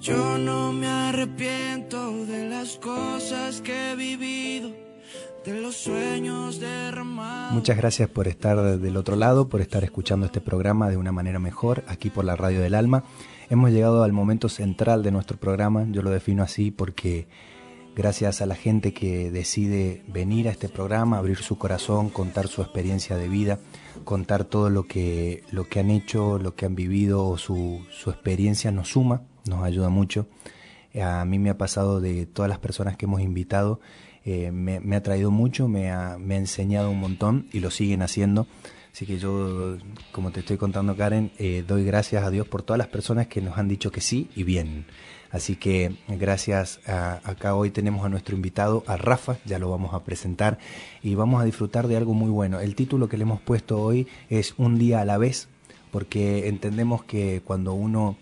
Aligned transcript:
Yo 0.00 0.38
no 0.38 0.72
me 0.72 0.86
arrepiento 0.86 2.24
de 2.26 2.48
las 2.48 2.76
cosas 2.76 3.60
que 3.60 3.92
he 3.92 3.96
vivido, 3.96 4.70
de 5.44 5.60
los 5.60 5.76
sueños 5.76 6.60
derramados. 6.60 7.52
Muchas 7.52 7.76
gracias 7.76 8.08
por 8.08 8.28
estar 8.28 8.78
del 8.78 8.96
otro 8.96 9.16
lado, 9.16 9.48
por 9.48 9.60
estar 9.60 9.82
escuchando 9.84 10.26
este 10.26 10.40
programa 10.40 10.90
de 10.90 10.96
una 10.96 11.12
manera 11.12 11.38
mejor, 11.38 11.82
aquí 11.88 12.10
por 12.10 12.24
la 12.24 12.36
Radio 12.36 12.60
del 12.60 12.74
Alma. 12.74 13.04
Hemos 13.48 13.70
llegado 13.70 14.04
al 14.04 14.12
momento 14.12 14.48
central 14.48 15.02
de 15.02 15.12
nuestro 15.12 15.38
programa, 15.38 15.86
yo 15.90 16.02
lo 16.02 16.10
defino 16.10 16.42
así 16.42 16.70
porque 16.70 17.26
gracias 17.96 18.42
a 18.42 18.46
la 18.46 18.54
gente 18.54 18.92
que 18.92 19.30
decide 19.30 20.04
venir 20.08 20.48
a 20.48 20.50
este 20.50 20.68
programa, 20.68 21.18
abrir 21.18 21.38
su 21.38 21.56
corazón, 21.56 22.10
contar 22.10 22.48
su 22.48 22.60
experiencia 22.60 23.16
de 23.16 23.28
vida, 23.28 23.58
contar 24.04 24.44
todo 24.44 24.68
lo 24.68 24.84
que, 24.84 25.42
lo 25.50 25.68
que 25.68 25.80
han 25.80 25.90
hecho, 25.90 26.38
lo 26.38 26.54
que 26.54 26.66
han 26.66 26.74
vivido, 26.74 27.38
su, 27.38 27.80
su 27.90 28.10
experiencia 28.10 28.70
nos 28.70 28.90
suma, 28.90 29.22
nos 29.48 29.62
ayuda 29.62 29.88
mucho. 29.88 30.26
A 31.00 31.24
mí 31.24 31.38
me 31.38 31.50
ha 31.50 31.58
pasado 31.58 32.00
de 32.00 32.26
todas 32.26 32.48
las 32.48 32.58
personas 32.58 32.96
que 32.96 33.04
hemos 33.04 33.20
invitado, 33.20 33.80
eh, 34.24 34.50
me, 34.50 34.96
ha 34.96 35.02
traído 35.04 35.30
mucho, 35.30 35.68
me 35.68 35.90
ha, 35.90 36.18
me 36.18 36.34
ha 36.34 36.38
enseñado 36.38 36.90
un 36.90 36.98
montón 36.98 37.46
y 37.52 37.60
lo 37.60 37.70
siguen 37.70 38.02
haciendo. 38.02 38.48
Así 38.92 39.06
que 39.06 39.18
yo, 39.18 39.76
como 40.10 40.32
te 40.32 40.40
estoy 40.40 40.56
contando 40.56 40.96
Karen, 40.96 41.30
eh, 41.38 41.62
doy 41.66 41.84
gracias 41.84 42.24
a 42.24 42.30
Dios 42.30 42.48
por 42.48 42.62
todas 42.62 42.78
las 42.78 42.88
personas 42.88 43.28
que 43.28 43.40
nos 43.40 43.56
han 43.56 43.68
dicho 43.68 43.92
que 43.92 44.00
sí 44.00 44.28
y 44.34 44.42
bien. 44.42 44.86
Así 45.30 45.54
que 45.56 45.96
gracias. 46.08 46.80
acá 46.86 47.54
hoy 47.54 47.70
tenemos 47.70 48.04
a 48.04 48.08
nuestro 48.08 48.34
invitado, 48.34 48.82
a 48.86 48.96
Rafa, 48.96 49.36
ya 49.44 49.58
lo 49.58 49.70
vamos 49.70 49.92
a 49.92 50.02
presentar 50.02 50.58
y 51.02 51.14
vamos 51.14 51.40
a 51.40 51.44
disfrutar 51.44 51.86
de 51.86 51.96
algo 51.96 52.14
muy 52.14 52.30
bueno. 52.30 52.58
El 52.58 52.74
título 52.74 53.08
que 53.08 53.18
le 53.18 53.22
hemos 53.22 53.40
puesto 53.40 53.80
hoy 53.80 54.08
es 54.30 54.54
Un 54.56 54.78
día 54.78 55.02
a 55.02 55.04
la 55.04 55.18
vez, 55.18 55.48
porque 55.92 56.48
entendemos 56.48 57.04
que 57.04 57.42
cuando 57.44 57.74
uno 57.74 58.16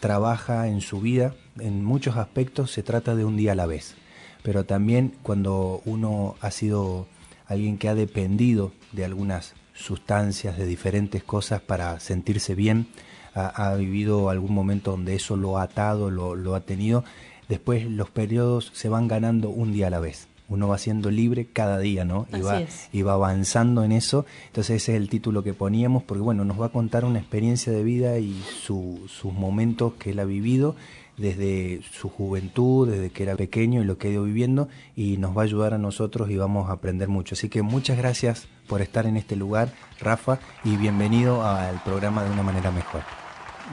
trabaja 0.00 0.68
en 0.68 0.80
su 0.80 1.00
vida, 1.00 1.34
en 1.58 1.84
muchos 1.84 2.16
aspectos 2.16 2.70
se 2.70 2.82
trata 2.82 3.14
de 3.14 3.24
un 3.24 3.36
día 3.36 3.52
a 3.52 3.56
la 3.56 3.66
vez. 3.66 3.94
Pero 4.42 4.64
también 4.64 5.14
cuando 5.22 5.82
uno 5.84 6.36
ha 6.40 6.50
sido 6.50 7.06
alguien 7.46 7.78
que 7.78 7.88
ha 7.88 7.94
dependido 7.94 8.72
de 8.92 9.04
algunas 9.04 9.54
sustancias, 9.74 10.56
de 10.56 10.66
diferentes 10.66 11.22
cosas 11.22 11.60
para 11.60 11.98
sentirse 12.00 12.54
bien, 12.54 12.86
ha, 13.34 13.74
vivido 13.74 14.30
algún 14.30 14.54
momento 14.54 14.92
donde 14.92 15.16
eso 15.16 15.36
lo 15.36 15.58
ha 15.58 15.62
atado, 15.62 16.10
lo, 16.10 16.36
lo 16.36 16.54
ha 16.54 16.60
tenido, 16.60 17.04
después 17.48 17.84
los 17.84 18.08
periodos 18.10 18.70
se 18.74 18.88
van 18.88 19.08
ganando 19.08 19.50
un 19.50 19.72
día 19.72 19.88
a 19.88 19.90
la 19.90 19.98
vez 19.98 20.28
uno 20.48 20.68
va 20.68 20.78
siendo 20.78 21.10
libre 21.10 21.46
cada 21.46 21.78
día, 21.78 22.04
¿no? 22.04 22.26
Y 22.32 22.40
va, 22.40 22.62
y 22.92 23.02
va, 23.02 23.14
avanzando 23.14 23.82
en 23.82 23.92
eso. 23.92 24.26
Entonces 24.46 24.82
ese 24.82 24.92
es 24.92 25.00
el 25.00 25.08
título 25.08 25.42
que 25.42 25.54
poníamos, 25.54 26.02
porque 26.02 26.22
bueno, 26.22 26.44
nos 26.44 26.60
va 26.60 26.66
a 26.66 26.70
contar 26.70 27.04
una 27.04 27.18
experiencia 27.18 27.72
de 27.72 27.82
vida 27.82 28.18
y 28.18 28.42
sus 28.62 29.24
momentos 29.24 29.94
que 29.94 30.10
él 30.10 30.20
ha 30.20 30.24
vivido 30.24 30.76
desde 31.16 31.80
su 31.92 32.08
juventud, 32.08 32.90
desde 32.90 33.10
que 33.10 33.22
era 33.22 33.36
pequeño 33.36 33.80
y 33.80 33.84
lo 33.84 33.98
que 33.98 34.08
ha 34.08 34.10
ido 34.10 34.24
viviendo, 34.24 34.68
y 34.96 35.16
nos 35.16 35.36
va 35.36 35.42
a 35.42 35.44
ayudar 35.44 35.72
a 35.72 35.78
nosotros 35.78 36.28
y 36.28 36.36
vamos 36.36 36.68
a 36.68 36.74
aprender 36.74 37.08
mucho. 37.08 37.34
Así 37.34 37.48
que 37.48 37.62
muchas 37.62 37.96
gracias 37.96 38.48
por 38.68 38.82
estar 38.82 39.06
en 39.06 39.16
este 39.16 39.36
lugar, 39.36 39.72
Rafa, 40.00 40.40
y 40.64 40.76
bienvenido 40.76 41.46
al 41.46 41.82
programa 41.84 42.24
de 42.24 42.30
una 42.30 42.42
manera 42.42 42.70
mejor. 42.70 43.02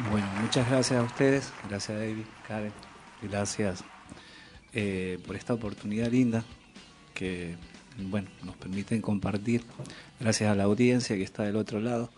Bueno, 0.10 0.28
muchas 0.42 0.70
gracias 0.70 1.00
a 1.00 1.04
ustedes, 1.04 1.52
gracias 1.68 1.98
David, 1.98 2.24
Karen, 2.48 2.72
gracias 3.22 3.84
eh, 4.72 5.20
por 5.28 5.36
esta 5.36 5.54
oportunidad 5.54 6.10
linda 6.10 6.46
que 7.14 7.56
bueno, 7.98 8.30
nos 8.44 8.56
permiten 8.56 9.02
compartir, 9.02 9.64
gracias 10.20 10.50
a 10.50 10.56
la 10.56 10.64
audiencia 10.64 11.16
que 11.16 11.24
está 11.24 11.44
del 11.44 11.56
otro 11.56 11.80
lado. 11.80 12.10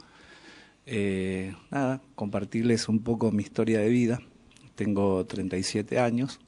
Eh, 0.85 1.55
nada, 1.71 2.01
compartirles 2.15 2.89
un 2.89 2.99
poco 2.99 3.31
mi 3.31 3.43
historia 3.43 3.79
de 3.79 3.89
vida. 3.89 4.21
Tengo 4.75 5.25
37 5.25 5.99
años. 5.99 6.39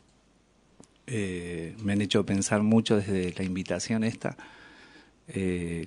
Eh, 1.08 1.76
me 1.84 1.94
han 1.94 2.02
hecho 2.02 2.26
pensar 2.26 2.64
mucho 2.64 2.98
desde 2.98 3.34
la 3.38 3.44
invitación 3.44 4.04
esta, 4.04 4.38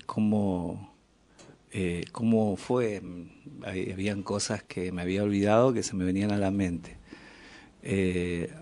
cómo 0.06 0.94
eh, 1.71 2.05
cómo 2.12 2.56
fue, 2.56 3.03
habían 3.65 4.22
cosas 4.22 4.62
que 4.62 4.91
me 4.91 5.03
había 5.03 5.22
olvidado 5.22 5.72
que 5.72 5.82
se 5.82 5.94
me 5.97 6.05
venían 6.05 6.32
a 6.32 6.38
la 6.38 6.50
mente. 6.50 6.97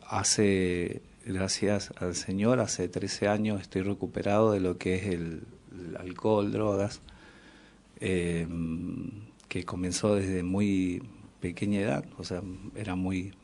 Hace, 0.09 1.03
gracias 1.27 1.93
al 1.99 2.15
Señor, 2.15 2.61
hace 2.61 2.89
13 2.89 3.29
años 3.29 3.61
estoy 3.61 3.83
recuperado 3.83 4.53
de 4.53 4.61
lo 4.61 4.79
que 4.79 4.95
es 4.95 5.07
el, 5.07 5.43
alcohol, 5.99 6.53
drogas, 6.53 7.03
eh, 8.01 8.47
que 9.49 9.65
comenzó 9.65 10.15
desde 10.15 10.43
muy 10.43 11.03
pequeña 11.41 11.81
edad, 11.81 12.05
o 12.17 12.25
sea, 12.25 12.43
era 12.75 12.95
muy 12.95 13.35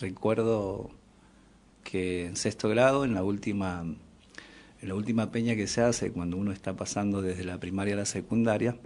recuerdo 0.00 0.90
que 1.82 2.26
en 2.26 2.36
sexto 2.36 2.68
grado, 2.68 3.04
en 3.04 3.14
la 3.14 3.22
última 3.22 3.84
la 4.86 4.94
última 4.94 5.32
peña 5.32 5.56
que 5.56 5.66
se 5.66 5.82
hace 5.82 6.12
cuando 6.12 6.36
uno 6.36 6.52
está 6.52 6.74
pasando 6.76 7.22
desde 7.22 7.44
la 7.44 7.58
primaria 7.58 7.94
a 7.94 7.98
la 7.98 8.04
secundaria, 8.04 8.76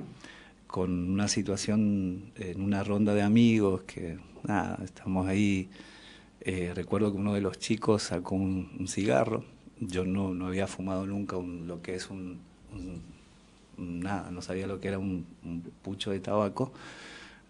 con 0.66 1.10
una 1.10 1.28
situación 1.28 2.32
en 2.36 2.62
una 2.62 2.82
ronda 2.84 3.12
de 3.12 3.22
amigos 3.22 3.82
que 3.82 4.18
nada, 4.44 4.78
estamos 4.84 5.26
ahí. 5.26 5.68
Eh, 6.40 6.72
recuerdo 6.74 7.12
que 7.12 7.18
uno 7.18 7.34
de 7.34 7.40
los 7.40 7.58
chicos 7.58 8.04
sacó 8.04 8.34
un, 8.34 8.86
cigarro. 8.88 9.44
Yo 9.78 10.04
no, 10.04 10.34
no, 10.34 10.46
había 10.46 10.66
fumado 10.66 11.06
nunca 11.06 11.36
lo 11.36 11.82
que 11.82 11.94
es 11.94 12.10
un, 12.10 12.40
nada, 13.76 14.30
no 14.30 14.42
sabía 14.42 14.66
lo 14.66 14.80
que 14.80 14.88
era 14.88 14.98
un, 14.98 15.26
pucho 15.82 16.10
de 16.10 16.20
tabaco. 16.20 16.72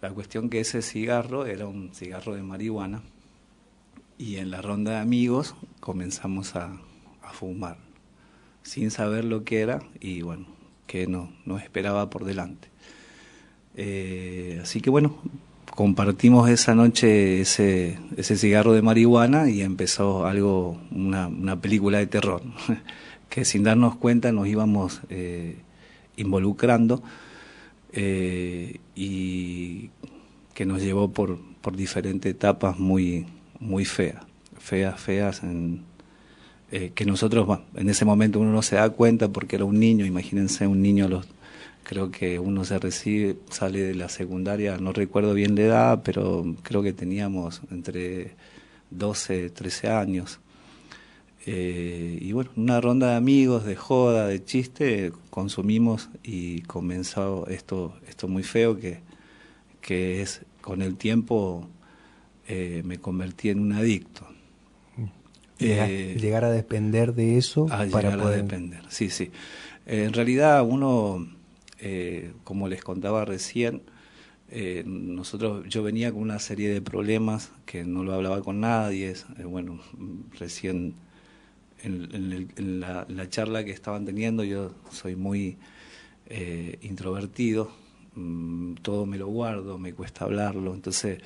La 0.00 0.10
cuestión 0.10 0.48
que 0.48 0.60
ese 0.60 0.82
cigarro 0.82 1.46
era 1.46 1.66
un 1.66 1.94
cigarro 1.94 2.34
de 2.34 2.42
marihuana 2.42 3.02
y 4.16 4.36
en 4.36 4.50
la 4.50 4.62
ronda 4.62 4.92
de 4.92 4.98
amigos 4.98 5.54
comenzamos 5.80 6.56
a 6.56 6.78
fumar 7.32 7.76
sin 8.62 8.90
saber 8.90 9.24
lo 9.24 9.44
que 9.44 9.60
era 9.60 9.80
y 10.00 10.22
bueno, 10.22 10.46
que 10.86 11.06
no, 11.06 11.32
nos 11.44 11.62
esperaba 11.62 12.10
por 12.10 12.24
delante. 12.24 12.68
Eh, 13.76 14.58
así 14.62 14.80
que 14.80 14.90
bueno, 14.90 15.16
compartimos 15.80 16.50
esa 16.50 16.74
noche 16.74 17.40
ese, 17.40 17.98
ese 18.18 18.36
cigarro 18.36 18.74
de 18.74 18.82
marihuana 18.82 19.48
y 19.48 19.62
empezó 19.62 20.26
algo, 20.26 20.78
una, 20.90 21.28
una 21.28 21.58
película 21.58 21.96
de 21.96 22.06
terror, 22.06 22.42
que 23.30 23.46
sin 23.46 23.62
darnos 23.62 23.96
cuenta 23.96 24.30
nos 24.30 24.46
íbamos 24.46 25.00
eh, 25.08 25.56
involucrando 26.18 27.02
eh, 27.94 28.78
y 28.94 29.88
que 30.52 30.66
nos 30.66 30.82
llevó 30.82 31.12
por, 31.12 31.38
por 31.62 31.76
diferentes 31.76 32.30
etapas 32.30 32.78
muy, 32.78 33.24
muy 33.58 33.86
feas, 33.86 34.22
feas, 34.58 35.00
feas 35.00 35.42
en, 35.42 35.80
eh, 36.72 36.92
que 36.94 37.06
nosotros, 37.06 37.58
en 37.74 37.88
ese 37.88 38.04
momento 38.04 38.38
uno 38.38 38.52
no 38.52 38.60
se 38.60 38.76
da 38.76 38.90
cuenta 38.90 39.28
porque 39.28 39.56
era 39.56 39.64
un 39.64 39.80
niño, 39.80 40.04
imagínense 40.04 40.66
un 40.66 40.82
niño, 40.82 41.08
los, 41.08 41.26
creo 41.90 42.12
que 42.12 42.38
uno 42.38 42.64
se 42.64 42.78
recibe, 42.78 43.36
sale 43.50 43.80
de 43.80 43.96
la 43.96 44.08
secundaria, 44.08 44.76
no 44.78 44.92
recuerdo 44.92 45.34
bien 45.34 45.56
la 45.56 45.62
edad, 45.62 46.02
pero 46.04 46.54
creo 46.62 46.84
que 46.84 46.92
teníamos 46.92 47.62
entre 47.68 48.36
12, 48.90 49.50
13 49.50 49.88
años. 49.88 50.38
Eh, 51.46 52.16
y 52.20 52.30
bueno, 52.30 52.52
una 52.54 52.80
ronda 52.80 53.10
de 53.10 53.16
amigos, 53.16 53.64
de 53.64 53.74
joda, 53.74 54.28
de 54.28 54.44
chiste, 54.44 55.10
consumimos 55.30 56.10
y 56.22 56.60
comenzó 56.60 57.48
esto, 57.48 57.96
esto 58.08 58.28
muy 58.28 58.44
feo 58.44 58.78
que, 58.78 59.00
que 59.80 60.22
es 60.22 60.42
con 60.60 60.82
el 60.82 60.94
tiempo 60.94 61.66
eh, 62.46 62.82
me 62.84 62.98
convertí 62.98 63.48
en 63.48 63.58
un 63.58 63.72
adicto. 63.72 64.28
Eh, 65.58 66.16
llegar, 66.20 66.44
a 66.44 66.52
depender 66.52 67.14
de 67.14 67.36
eso 67.36 67.66
para 67.66 68.16
poder... 68.16 68.44
depender, 68.44 68.82
sí, 68.90 69.10
sí. 69.10 69.32
En 69.86 70.12
realidad 70.12 70.64
uno, 70.64 71.26
eh, 71.80 72.32
como 72.44 72.68
les 72.68 72.82
contaba 72.82 73.24
recién, 73.24 73.82
nosotros, 74.84 75.64
yo 75.68 75.84
venía 75.84 76.10
con 76.10 76.22
una 76.22 76.40
serie 76.40 76.70
de 76.70 76.82
problemas 76.82 77.52
que 77.66 77.84
no 77.84 78.02
lo 78.02 78.14
hablaba 78.14 78.42
con 78.42 78.58
nadie, 78.58 79.14
bueno, 79.44 79.78
recién 80.40 80.94
en, 81.84 82.80
la, 82.80 83.28
charla 83.28 83.64
que 83.64 83.70
estaban 83.70 84.04
teniendo 84.04 84.42
yo 84.42 84.74
soy 84.90 85.14
muy 85.14 85.56
introvertido, 86.82 87.70
mm, 88.16 88.74
todo 88.82 89.06
me 89.06 89.18
lo 89.18 89.28
guardo, 89.28 89.78
me 89.78 89.92
cuesta 89.92 90.24
hablarlo, 90.24 90.74
entonces 90.74 91.20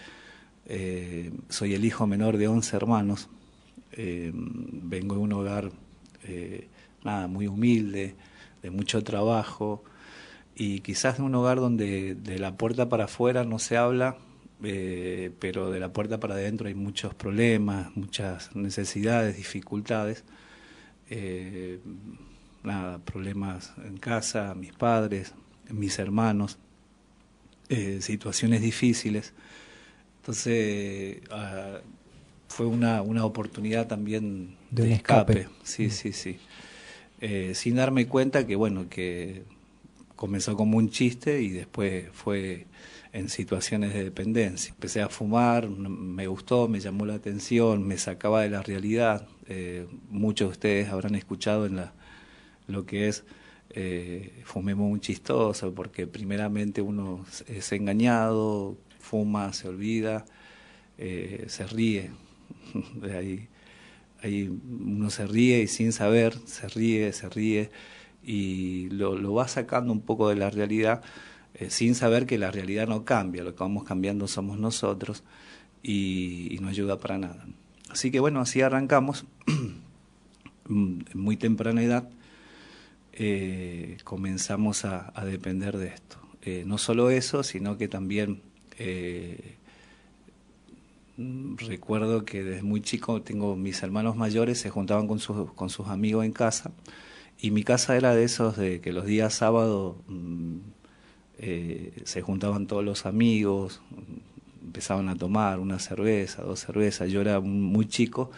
soy 1.48 1.72
el 1.72 1.82
hijo 1.86 2.06
menor 2.06 2.36
de 2.36 2.46
11 2.48 2.76
hermanos, 2.76 3.30
eh, 3.96 4.32
vengo 4.34 5.14
de 5.14 5.20
un 5.20 5.32
hogar 5.32 5.70
eh, 6.24 6.66
nada, 7.04 7.28
muy 7.28 7.46
humilde, 7.46 8.16
de 8.60 8.70
mucho 8.70 9.04
trabajo, 9.04 9.84
y 10.54 10.80
quizás 10.80 11.18
de 11.18 11.24
un 11.24 11.34
hogar 11.34 11.58
donde 11.58 12.14
de 12.14 12.38
la 12.38 12.56
puerta 12.56 12.88
para 12.88 13.04
afuera 13.04 13.44
no 13.44 13.58
se 13.58 13.76
habla, 13.76 14.16
eh, 14.62 15.32
pero 15.40 15.70
de 15.70 15.80
la 15.80 15.92
puerta 15.92 16.20
para 16.20 16.34
adentro 16.34 16.68
hay 16.68 16.74
muchos 16.74 17.14
problemas, 17.14 17.96
muchas 17.96 18.54
necesidades, 18.54 19.36
dificultades. 19.36 20.24
nada, 22.62 22.98
problemas 22.98 23.72
en 23.84 23.98
casa, 23.98 24.54
mis 24.54 24.72
padres, 24.72 25.34
mis 25.70 25.98
hermanos, 25.98 26.58
situaciones 28.00 28.62
difíciles. 28.62 29.34
Entonces, 30.24 31.20
ah, 31.30 31.80
fue 32.48 32.66
una, 32.66 33.02
una 33.02 33.24
oportunidad 33.26 33.88
también 33.88 34.56
de, 34.70 34.94
escape. 34.94 35.48
Sí, 35.64 35.88
mm. 35.88 35.90
sí, 35.90 36.12
sí. 36.12 36.38
Eh, 37.20 37.52
sin 37.54 37.74
darme 37.74 38.06
cuenta 38.06 38.46
que, 38.46 38.56
bueno, 38.56 38.88
que 38.88 39.42
comenzó 40.24 40.56
como 40.56 40.78
un 40.78 40.88
chiste 40.88 41.42
y 41.42 41.50
después 41.50 42.06
fue 42.14 42.66
en 43.12 43.28
situaciones 43.28 43.92
de 43.92 44.04
dependencia. 44.04 44.72
Empecé 44.72 45.02
a 45.02 45.10
fumar, 45.10 45.68
me 45.68 46.26
gustó, 46.28 46.66
me 46.66 46.80
llamó 46.80 47.04
la 47.04 47.12
atención, 47.12 47.86
me 47.86 47.98
sacaba 47.98 48.40
de 48.40 48.48
la 48.48 48.62
realidad. 48.62 49.28
Eh, 49.48 49.86
muchos 50.08 50.48
de 50.48 50.52
ustedes 50.52 50.88
habrán 50.88 51.14
escuchado 51.14 51.66
en 51.66 51.76
la, 51.76 51.92
lo 52.68 52.86
que 52.86 53.08
es 53.08 53.26
eh, 53.68 54.40
fumemos 54.44 54.90
un 54.90 55.00
chistoso, 55.00 55.74
porque 55.74 56.06
primeramente 56.06 56.80
uno 56.80 57.26
es 57.46 57.70
engañado, 57.72 58.78
fuma, 59.00 59.52
se 59.52 59.68
olvida, 59.68 60.24
eh, 60.96 61.44
se 61.48 61.66
ríe. 61.66 62.12
De 62.94 63.14
ahí, 63.14 63.48
ahí 64.22 64.48
uno 64.48 65.10
se 65.10 65.26
ríe 65.26 65.60
y 65.60 65.66
sin 65.66 65.92
saber, 65.92 66.34
se 66.46 66.66
ríe, 66.68 67.12
se 67.12 67.28
ríe 67.28 67.70
y 68.24 68.88
lo, 68.90 69.16
lo 69.16 69.34
va 69.34 69.48
sacando 69.48 69.92
un 69.92 70.00
poco 70.00 70.28
de 70.28 70.36
la 70.36 70.50
realidad 70.50 71.02
eh, 71.54 71.70
sin 71.70 71.94
saber 71.94 72.26
que 72.26 72.36
la 72.36 72.50
realidad 72.50 72.88
no 72.88 73.04
cambia, 73.04 73.44
lo 73.44 73.54
que 73.54 73.60
vamos 73.60 73.84
cambiando 73.84 74.26
somos 74.26 74.58
nosotros 74.58 75.22
y, 75.84 76.58
no 76.60 76.68
ayuda 76.68 76.98
para 76.98 77.16
nada. 77.16 77.46
Así 77.90 78.10
que 78.10 78.18
bueno, 78.18 78.40
así 78.40 78.60
arrancamos, 78.60 79.24
muy 80.68 81.36
temprana 81.36 81.82
edad 81.82 82.08
eh, 83.12 83.98
comenzamos 84.02 84.84
a, 84.84 85.12
depender 85.24 85.76
de 85.78 85.88
esto. 85.88 86.16
Eh, 86.42 86.64
no 86.66 86.76
solo 86.76 87.10
eso, 87.10 87.44
sino 87.44 87.78
que 87.78 87.86
también 87.86 88.42
recuerdo 91.58 92.24
que 92.24 92.42
desde 92.42 92.62
muy 92.64 92.80
chico 92.80 93.22
tengo 93.22 93.54
mis 93.54 93.80
hermanos 93.84 94.16
mayores 94.16 94.58
se 94.58 94.70
juntaban 94.70 95.06
con 95.06 95.20
sus, 95.20 95.52
con 95.52 95.70
sus 95.70 95.86
amigos 95.86 96.24
en 96.24 96.32
casa 96.32 96.72
y 97.40 97.50
mi 97.50 97.62
casa 97.62 97.96
era 97.96 98.14
de 98.14 98.24
esos 98.24 98.56
de 98.56 98.80
que 98.80 98.92
los 98.92 99.06
días 99.06 99.34
sábados 99.34 99.96
mm, 100.08 100.56
eh, 101.38 101.92
se 102.04 102.22
juntaban 102.22 102.66
todos 102.66 102.84
los 102.84 103.06
amigos, 103.06 103.80
empezaban 104.62 105.08
a 105.08 105.16
tomar 105.16 105.60
una 105.60 105.78
cerveza, 105.78 106.42
dos 106.42 106.60
cervezas, 106.60 107.10
yo 107.10 107.20
era 107.20 107.40
muy 107.40 107.86
chico 107.86 108.30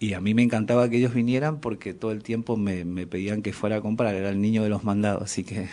y 0.00 0.14
a 0.14 0.20
mí 0.20 0.34
me 0.34 0.42
encantaba 0.42 0.88
que 0.88 0.98
ellos 0.98 1.14
vinieran 1.14 1.60
porque 1.60 1.94
todo 1.94 2.10
el 2.12 2.22
tiempo 2.22 2.56
me, 2.56 2.84
me 2.84 3.06
pedían 3.06 3.42
que 3.42 3.52
fuera 3.52 3.76
a 3.76 3.80
comprar, 3.80 4.14
era 4.14 4.30
el 4.30 4.40
niño 4.40 4.62
de 4.62 4.68
los 4.68 4.84
mandados, 4.84 5.22
así 5.22 5.44
que 5.44 5.68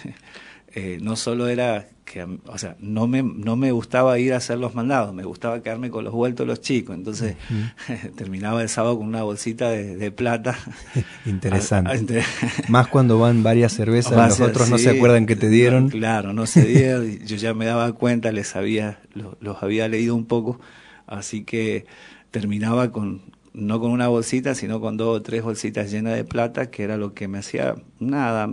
eh, 0.74 1.00
no 1.02 1.16
solo 1.16 1.48
era 1.48 1.88
que, 2.06 2.24
o 2.24 2.58
sea, 2.58 2.76
no 2.80 3.08
me, 3.08 3.24
no 3.24 3.56
me 3.56 3.72
gustaba 3.72 4.20
ir 4.20 4.34
a 4.34 4.38
hacer 4.38 4.58
los 4.58 4.76
mandados, 4.76 5.14
me 5.14 5.24
gustaba 5.24 5.62
quedarme 5.62 5.90
con 5.90 6.04
los 6.04 6.14
vueltos 6.14 6.48
los 6.48 6.62
chicos, 6.62 6.96
entonces 6.96 7.36
terminaba 8.16 8.62
el 8.62 8.70
sábado 8.70 8.98
con 8.98 9.08
una 9.08 9.24
bolsita 9.24 9.70
de, 9.70 10.12
plata. 10.12 10.58
Interesante. 11.26 12.24
Más 12.70 12.88
cuando 12.88 13.20
van 13.20 13.44
varias 13.44 13.74
cervezas, 13.74 14.40
los 14.40 14.50
otros 14.50 14.70
no 14.70 14.78
se 14.78 14.90
acuerdan 14.90 15.26
que 15.26 15.36
te 15.36 15.50
dieron. 15.50 15.90
claro, 15.90 16.34
no 16.34 16.46
se 16.46 16.66
dieron, 16.66 17.20
yo 17.26 17.36
ya 17.36 17.54
me 17.54 17.66
daba 17.66 17.94
cuenta, 17.94 18.32
les 18.32 18.56
había, 18.56 19.00
los, 19.14 19.36
los 19.40 19.64
había 19.64 19.88
leído 19.88 20.16
un 20.16 20.26
poco, 20.26 20.60
así 21.08 21.44
que 21.44 21.86
terminaba 22.32 22.92
con, 22.92 23.22
no 23.54 23.80
con 23.80 23.92
una 23.92 24.08
bolsita, 24.08 24.56
sino 24.56 24.80
con 24.80 24.98
dos 24.98 25.18
o 25.18 25.22
tres 25.22 25.44
bolsitas 25.44 25.92
llenas 25.92 26.16
de 26.16 26.24
plata, 26.24 26.72
que 26.72 26.84
era 26.84 26.98
lo 26.98 27.14
que 27.14 27.28
me 27.28 27.40
hacía 27.40 27.76
nada, 28.00 28.50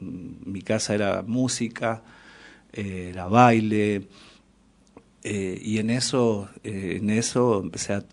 mi 0.00 0.62
casa 0.62 0.94
era 0.94 1.22
música, 1.22 2.02
eh, 2.72 3.10
era 3.12 3.26
baile, 3.26 4.08
eh, 5.22 5.60
y 5.62 5.78
en 5.78 5.90
eso, 5.90 6.48
eh, 6.62 6.98
en 7.00 7.10
eso 7.10 7.60
empecé 7.60 7.94
a, 7.94 8.04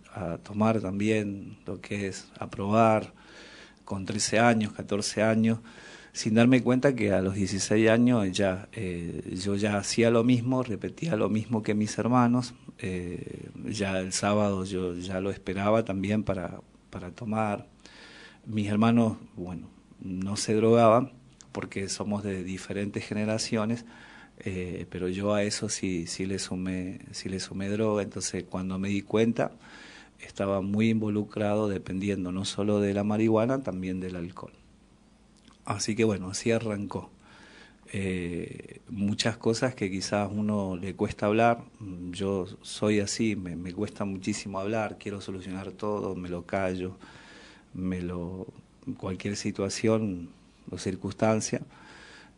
tomar 0.44 0.80
también 0.80 1.58
lo 1.66 1.82
que 1.82 2.08
es 2.08 2.32
a 2.40 2.50
probar 2.50 3.14
con 3.84 4.06
13 4.06 4.40
años, 4.40 4.72
14 4.72 5.24
años, 5.24 5.60
sin 6.14 6.36
darme 6.36 6.64
cuenta 6.64 6.96
que 6.96 7.12
a 7.12 7.22
los 7.22 7.36
16 7.36 7.90
años 7.90 8.32
ya 8.32 8.70
yo 9.34 9.56
ya 9.56 9.78
hacía 9.78 10.10
lo 10.10 10.24
mismo, 10.24 10.64
repetía 10.64 11.18
lo 11.18 11.28
mismo 11.28 11.64
que 11.64 11.76
mis 11.76 11.98
hermanos, 11.98 12.54
ya 13.66 14.00
el 14.00 14.14
sábado 14.14 14.64
yo 14.64 14.96
ya 14.96 15.20
lo 15.20 15.32
esperaba 15.32 15.84
también 15.84 16.24
para, 16.24 16.62
para 16.90 17.12
tomar. 17.12 17.68
Mis 18.46 18.70
hermanos, 18.70 19.18
bueno, 19.36 19.68
no 20.00 20.38
se 20.38 20.54
drogaban, 20.54 21.12
porque 21.56 21.88
somos 21.88 22.22
de 22.22 22.44
diferentes 22.44 23.06
generaciones, 23.08 23.86
eh, 24.40 24.86
pero 24.90 25.08
yo 25.08 25.34
a 25.34 25.44
eso 25.44 25.70
sí, 25.70 26.06
sí, 26.06 26.26
le 26.26 26.38
sumé, 26.38 27.00
sí 27.12 27.30
le 27.30 27.40
sumé 27.40 27.70
droga, 27.70 28.04
entonces 28.04 28.44
cuando 28.44 28.78
me 28.78 28.90
di 28.90 29.02
cuenta 29.02 29.54
estaba 30.20 30.60
muy 30.60 30.90
involucrado 30.90 31.70
dependiendo 31.70 32.34
no 32.34 32.44
solo 32.44 32.82
de 32.82 32.94
la 32.94 33.06
marihuana, 33.06 33.64
también 33.64 34.02
del 34.02 34.18
alcohol. 34.18 34.52
Así 35.64 35.96
que 35.96 36.04
bueno, 36.04 36.30
así 36.30 36.52
arrancó. 36.52 37.10
Eh, 37.94 38.82
muchas 38.90 39.38
cosas 39.38 39.76
que 39.76 39.90
quizás 39.90 40.30
uno 40.30 40.76
le 40.76 40.94
cuesta 40.94 41.28
hablar, 41.28 41.64
yo 42.12 42.48
soy 42.64 43.00
así, 43.00 43.38
me, 43.38 43.56
me 43.56 43.72
cuesta 43.72 44.04
muchísimo 44.04 44.60
hablar, 44.60 44.98
quiero 44.98 45.22
solucionar 45.22 45.72
todo, 45.72 46.16
me 46.16 46.28
lo 46.28 46.46
callo, 46.46 46.98
me 47.74 48.02
lo 48.02 48.46
cualquier 48.98 49.38
situación 49.38 50.32
o 50.72 50.78
circunstancia, 50.78 51.62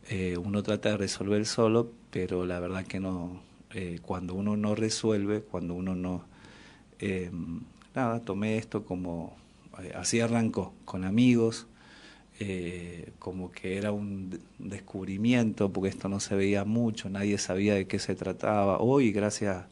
eh, 0.08 0.38
uno 0.38 0.62
trata 0.62 0.90
de 0.90 0.96
resolver 0.96 1.44
solo, 1.44 1.92
pero 2.10 2.46
la 2.46 2.60
verdad 2.60 2.84
que 2.86 2.98
no, 2.98 3.42
eh, 3.74 3.98
cuando 4.00 4.34
uno 4.34 4.56
no 4.56 4.74
resuelve, 4.74 5.42
cuando 5.42 5.74
uno 5.74 5.94
no... 5.94 6.24
Eh, 6.98 7.30
nada, 7.94 8.20
tomé 8.20 8.56
esto 8.56 8.84
como... 8.84 9.36
así 9.94 10.20
arrancó, 10.20 10.72
con 10.84 11.04
amigos, 11.04 11.66
como 13.18 13.50
que 13.50 13.76
era 13.76 13.90
un 13.90 14.38
descubrimiento, 14.58 15.72
porque 15.72 15.88
esto 15.88 16.08
no 16.08 16.20
se 16.20 16.36
veía 16.36 16.64
mucho, 16.64 17.10
nadie 17.10 17.36
sabía 17.36 17.74
de 17.74 17.88
qué 17.88 17.98
se 17.98 18.14
trataba. 18.14 18.78
Hoy, 18.78 19.10
gracias, 19.10 19.66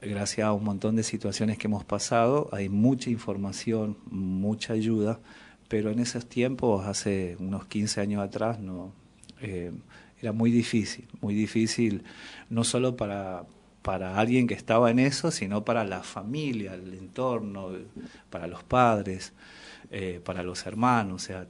gracias 0.00 0.46
a 0.46 0.52
un 0.54 0.64
montón 0.64 0.96
de 0.96 1.02
situaciones 1.02 1.58
que 1.58 1.66
hemos 1.66 1.84
pasado, 1.84 2.48
hay 2.50 2.70
mucha 2.70 3.10
información, 3.10 3.98
mucha 4.10 4.72
ayuda 4.72 5.20
pero 5.72 5.90
en 5.90 6.00
esos 6.00 6.26
tiempos, 6.26 6.84
hace 6.84 7.34
unos 7.40 7.64
15 7.64 8.02
años 8.02 8.22
atrás, 8.22 8.58
no 8.58 8.92
eh, 9.40 9.72
era 10.20 10.32
muy 10.32 10.50
difícil, 10.50 11.08
muy 11.22 11.34
difícil, 11.34 12.02
no 12.50 12.62
solo 12.62 12.94
para, 12.94 13.46
para 13.80 14.18
alguien 14.18 14.46
que 14.46 14.52
estaba 14.52 14.90
en 14.90 14.98
eso, 14.98 15.30
sino 15.30 15.64
para 15.64 15.82
la 15.84 16.02
familia, 16.02 16.74
el 16.74 16.92
entorno, 16.92 17.70
para 18.28 18.46
los 18.48 18.62
padres, 18.64 19.32
eh, 19.90 20.20
para 20.22 20.42
los 20.42 20.66
hermanos, 20.66 21.22
o 21.22 21.26
sea, 21.26 21.46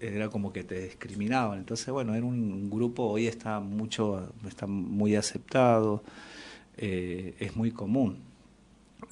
era 0.00 0.28
como 0.28 0.52
que 0.52 0.62
te 0.62 0.80
discriminaban. 0.84 1.58
Entonces, 1.58 1.88
bueno, 1.90 2.14
era 2.14 2.24
un, 2.24 2.70
grupo, 2.70 3.08
hoy 3.08 3.26
está 3.26 3.58
mucho, 3.58 4.32
está 4.46 4.68
muy 4.68 5.16
aceptado, 5.16 6.04
eh, 6.76 7.34
es 7.40 7.56
muy 7.56 7.72
común. 7.72 8.27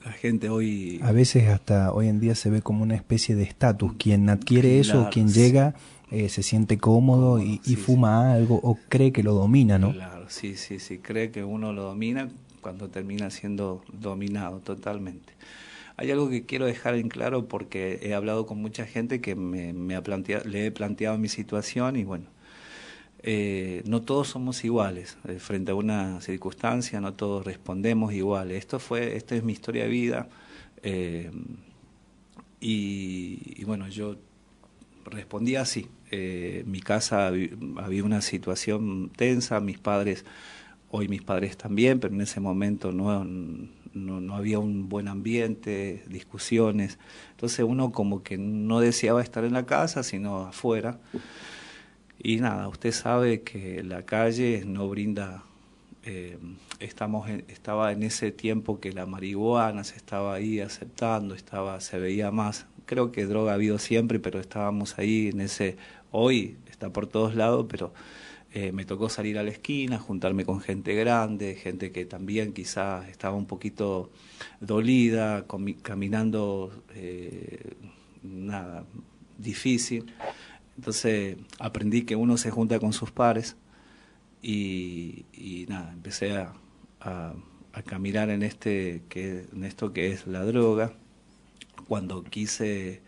La 0.05 0.13
gente 0.13 0.49
hoy... 0.49 1.01
A 1.03 1.13
veces 1.13 1.49
hasta 1.49 1.93
hoy 1.93 2.09
en 2.09 2.21
día 2.21 2.35
se 2.35 2.51
ve 2.51 2.63
como 2.63 2.83
una 2.83 2.95
especie 2.95 3.35
de 3.35 3.43
estatus. 3.43 3.95
Quien 3.99 4.29
adquiere 4.29 4.79
eso, 4.79 5.09
quien 5.11 5.29
llega, 5.29 5.75
eh, 6.11 6.29
se 6.29 6.43
siente 6.43 6.79
cómodo 6.79 7.41
y, 7.41 7.59
fuma 7.77 8.33
algo 8.33 8.61
o 8.63 8.79
cree 8.89 9.13
que 9.13 9.23
lo 9.23 9.35
domina, 9.35 9.79
¿no? 9.79 9.93
Claro, 9.93 10.27
sí, 10.29 10.55
sí, 10.57 10.79
sí, 10.79 10.99
cree 10.99 11.31
que 11.31 11.43
uno 11.43 11.73
lo 11.73 11.83
domina 11.83 12.29
cuando 12.61 12.89
termina 12.89 13.31
siendo 13.31 13.83
dominado 13.93 14.61
totalmente. 14.61 15.33
Hay 15.97 16.11
algo 16.11 16.29
que 16.29 16.45
quiero 16.45 16.67
dejar 16.67 16.95
en 16.95 17.09
claro 17.09 17.47
porque 17.47 17.99
he 18.03 18.15
hablado 18.15 18.47
con 18.47 18.61
mucha 18.61 18.87
gente 18.87 19.21
que 19.21 19.35
me, 19.35 19.73
me 19.73 19.97
ha 19.97 20.03
planteado, 20.03 20.45
le 20.45 20.67
he 20.67 20.71
planteado 20.71 21.17
mi 21.19 21.29
situación 21.29 21.97
y 21.97 22.05
bueno, 22.05 22.27
eh, 23.29 23.83
no 23.87 24.03
todos 24.03 24.29
somos 24.29 24.65
iguales 24.65 25.19
eh, 25.27 25.41
frente 25.41 25.73
a 25.73 25.75
una 25.75 26.21
circunstancia, 26.21 27.01
no 27.01 27.13
todos 27.13 27.45
respondemos 27.45 28.13
iguales. 28.13 28.57
Esto 28.57 28.79
fue, 28.79 29.17
esta 29.17 29.35
es 29.35 29.43
mi 29.43 29.53
historia 29.53 29.83
de 29.83 29.89
vida 29.89 30.29
eh, 30.85 31.33
y, 32.61 33.65
bueno, 33.65 33.89
yo 33.89 34.15
respondí 35.07 35.57
así. 35.57 35.89
en 36.13 36.71
mi 36.71 36.79
casa 36.79 37.27
había 37.79 38.05
una 38.05 38.21
situación 38.23 39.11
tensa, 39.17 39.59
mis 39.59 39.79
padres, 39.81 40.25
hoy 40.93 41.09
mis 41.09 41.23
padres 41.23 41.57
también, 41.57 41.99
pero 41.99 42.15
en 42.15 42.21
ese 42.21 42.39
momento 42.39 42.93
no, 42.93 43.25
no, 43.25 44.21
no 44.21 44.35
había 44.37 44.61
un 44.61 44.89
buen 44.89 45.09
ambiente, 45.09 46.05
discusiones. 46.09 47.01
Entonces 47.33 47.67
uno 47.69 47.91
como 47.91 48.23
que 48.23 48.39
no 48.39 48.79
deseaba 48.79 49.21
estar 49.21 49.45
en 49.45 49.55
la 49.55 49.67
casa, 49.67 50.05
sino 50.05 50.47
afuera. 50.47 51.01
Y 52.19 52.37
nada, 52.37 52.69
usted 52.69 52.93
sabe 52.93 53.43
que 53.43 53.83
la 53.83 54.05
calle 54.05 54.65
no 54.67 54.89
brinda, 54.89 55.45
eh, 56.05 56.39
estamos 56.81 57.29
estaba 57.49 57.93
en 57.93 58.03
ese 58.03 58.33
tiempo 58.33 58.81
que 58.81 58.93
la 58.93 59.07
marihuana 59.07 59.85
se 59.85 59.97
estaba 59.97 60.35
ahí 60.35 60.61
aceptando, 60.61 61.35
estaba, 61.35 61.81
se 61.81 61.99
veía 61.99 62.31
más, 62.31 62.67
creo 62.87 63.13
que 63.13 63.27
droga 63.27 63.53
ha 63.53 63.55
habido 63.55 63.79
siempre, 63.79 64.19
pero 64.19 64.41
estábamos 64.41 64.99
ahí 64.99 65.29
en 65.29 65.41
ese, 65.41 65.77
hoy 66.11 66.57
está 66.71 66.91
por 66.91 67.07
todos 67.07 67.35
lados, 67.35 67.67
pero 67.69 67.93
eh, 68.53 68.73
me 68.73 68.87
tocó 68.87 69.11
salir 69.11 69.39
a 69.39 69.43
la 69.43 69.51
esquina, 69.51 69.99
juntarme 69.99 70.47
con 70.47 70.61
gente 70.61 70.95
grande, 70.95 71.57
gente 71.57 71.93
que 71.93 72.07
también 72.07 72.55
quizás 72.55 73.07
estaba 73.09 73.37
un 73.37 73.47
poquito 73.47 74.11
dolida, 74.61 75.45
caminando 75.83 76.73
eh, 76.95 77.75
nada, 78.23 78.87
difícil. 79.37 80.07
Entonces 80.77 81.37
aprendí 81.59 82.03
que 82.03 82.17
uno 82.17 82.37
se 82.37 82.51
junta 82.51 82.79
con 82.79 82.93
sus 82.93 83.11
pares 83.11 83.57
y, 84.43 85.25
nada, 85.69 85.93
empecé 85.93 86.37
a, 86.37 86.55
caminar 87.85 88.31
en, 88.31 88.43
este, 88.43 89.03
que, 89.09 89.47
en 89.53 89.65
esto 89.65 89.93
que 89.93 90.13
es 90.13 90.27
la 90.27 90.45
droga. 90.45 90.93
Cuando 91.89 92.25
quise, 92.25 93.03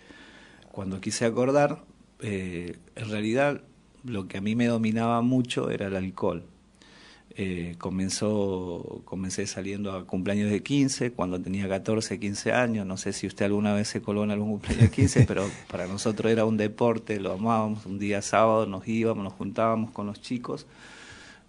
cuando 0.70 1.00
quise 1.00 1.24
acordar, 1.24 1.84
eh, 2.20 2.76
en 2.94 3.10
realidad 3.10 3.62
lo 4.04 4.28
que 4.28 4.38
a 4.38 4.40
mí 4.40 4.54
me 4.54 4.66
dominaba 4.66 5.22
mucho 5.22 5.70
era 5.70 5.86
el 5.86 5.96
alcohol. 5.96 6.44
Eh, 7.36 7.76
comenzó, 7.78 9.02
comencé 9.04 9.46
saliendo 9.46 9.92
a 9.92 10.06
cumpleaños 10.06 10.50
de 10.50 10.62
15, 10.62 11.12
cuando 11.12 11.40
tenía 11.40 11.68
14, 11.68 12.18
15 12.18 12.52
años. 12.52 12.86
No 12.86 12.96
sé 12.96 13.12
si 13.12 13.26
usted 13.26 13.44
alguna 13.46 13.74
vez 13.74 13.88
se 13.88 14.00
coló 14.02 14.24
en 14.24 14.30
algún 14.30 14.50
cumpleaños 14.52 14.84
de 14.84 14.90
15, 14.90 15.24
pero 15.28 15.48
para 15.70 15.86
nosotros 15.86 16.32
era 16.32 16.44
un 16.44 16.56
deporte, 16.56 17.20
lo 17.20 17.32
amábamos. 17.32 17.86
Un 17.86 17.98
día 17.98 18.22
sábado 18.22 18.66
nos 18.66 18.88
íbamos, 18.88 19.22
nos 19.22 19.34
juntábamos 19.34 19.90
con 19.92 20.06
los 20.06 20.20
chicos, 20.20 20.66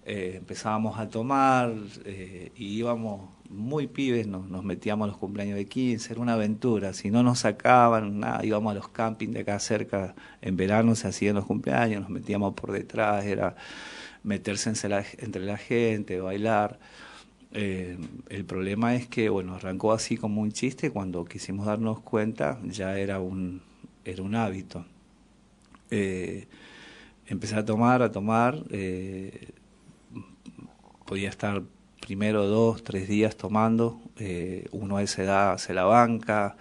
eh, 0.05 0.35
empezábamos 0.37 0.99
a 0.99 1.09
tomar 1.09 1.73
eh, 2.05 2.51
y 2.55 2.65
íbamos 2.77 3.29
muy 3.49 3.87
pibes, 3.87 4.27
nos, 4.27 4.47
nos, 4.47 4.63
metíamos 4.63 5.05
a 5.05 5.07
los 5.07 5.17
cumpleaños 5.17 5.57
de 5.57 5.65
15, 5.65 6.13
era 6.13 6.21
una 6.21 6.33
aventura. 6.33 6.93
Si 6.93 7.09
no 7.09 7.23
nos 7.23 7.39
sacaban, 7.39 8.19
nada, 8.19 8.45
íbamos 8.45 8.71
a 8.71 8.75
los 8.75 8.89
campings 8.89 9.33
de 9.33 9.39
acá 9.39 9.57
cerca, 9.59 10.13
en 10.41 10.55
verano 10.55 10.93
se 10.93 11.07
hacían 11.07 11.35
los 11.35 11.45
cumpleaños, 11.45 12.01
nos 12.01 12.11
metíamos 12.11 12.53
por 12.53 12.71
detrás, 12.71 13.25
era 13.25 13.55
meterse 14.23 14.69
entre 14.69 15.45
la 15.45 15.57
gente, 15.57 16.19
bailar. 16.19 16.79
Eh, 17.51 17.97
el 18.29 18.45
problema 18.45 18.95
es 18.95 19.07
que, 19.07 19.29
bueno, 19.29 19.55
arrancó 19.55 19.91
así 19.91 20.17
como 20.17 20.41
un 20.41 20.51
chiste, 20.51 20.91
cuando 20.91 21.25
quisimos 21.25 21.65
darnos 21.65 21.99
cuenta 22.01 22.59
ya 22.63 22.97
era 22.97 23.19
un, 23.19 23.61
era 24.05 24.21
un 24.21 24.35
hábito. 24.35 24.85
Eh, 25.89 26.47
empecé 27.25 27.55
a 27.55 27.65
tomar, 27.65 28.03
a 28.03 28.11
tomar, 28.11 28.63
eh, 28.69 29.49
podía 31.05 31.29
estar 31.29 31.63
primero 32.01 32.45
dos, 32.45 32.83
tres 32.83 33.07
días 33.07 33.35
tomando, 33.35 33.99
uno 34.71 34.97
a 34.97 35.03
esa 35.03 35.23
edad 35.23 35.57
se 35.57 35.73
la 35.73 35.83
banca, 35.83 36.57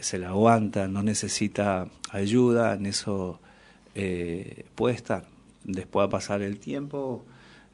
se 0.00 0.18
la 0.18 0.28
aguanta, 0.28 0.88
no 0.88 1.02
necesita 1.02 1.86
ayuda, 2.10 2.74
en 2.74 2.86
eso 2.86 3.40
puede 4.74 4.94
estar 4.94 5.33
después 5.64 6.06
de 6.06 6.10
pasar 6.10 6.42
el 6.42 6.58
tiempo, 6.58 7.24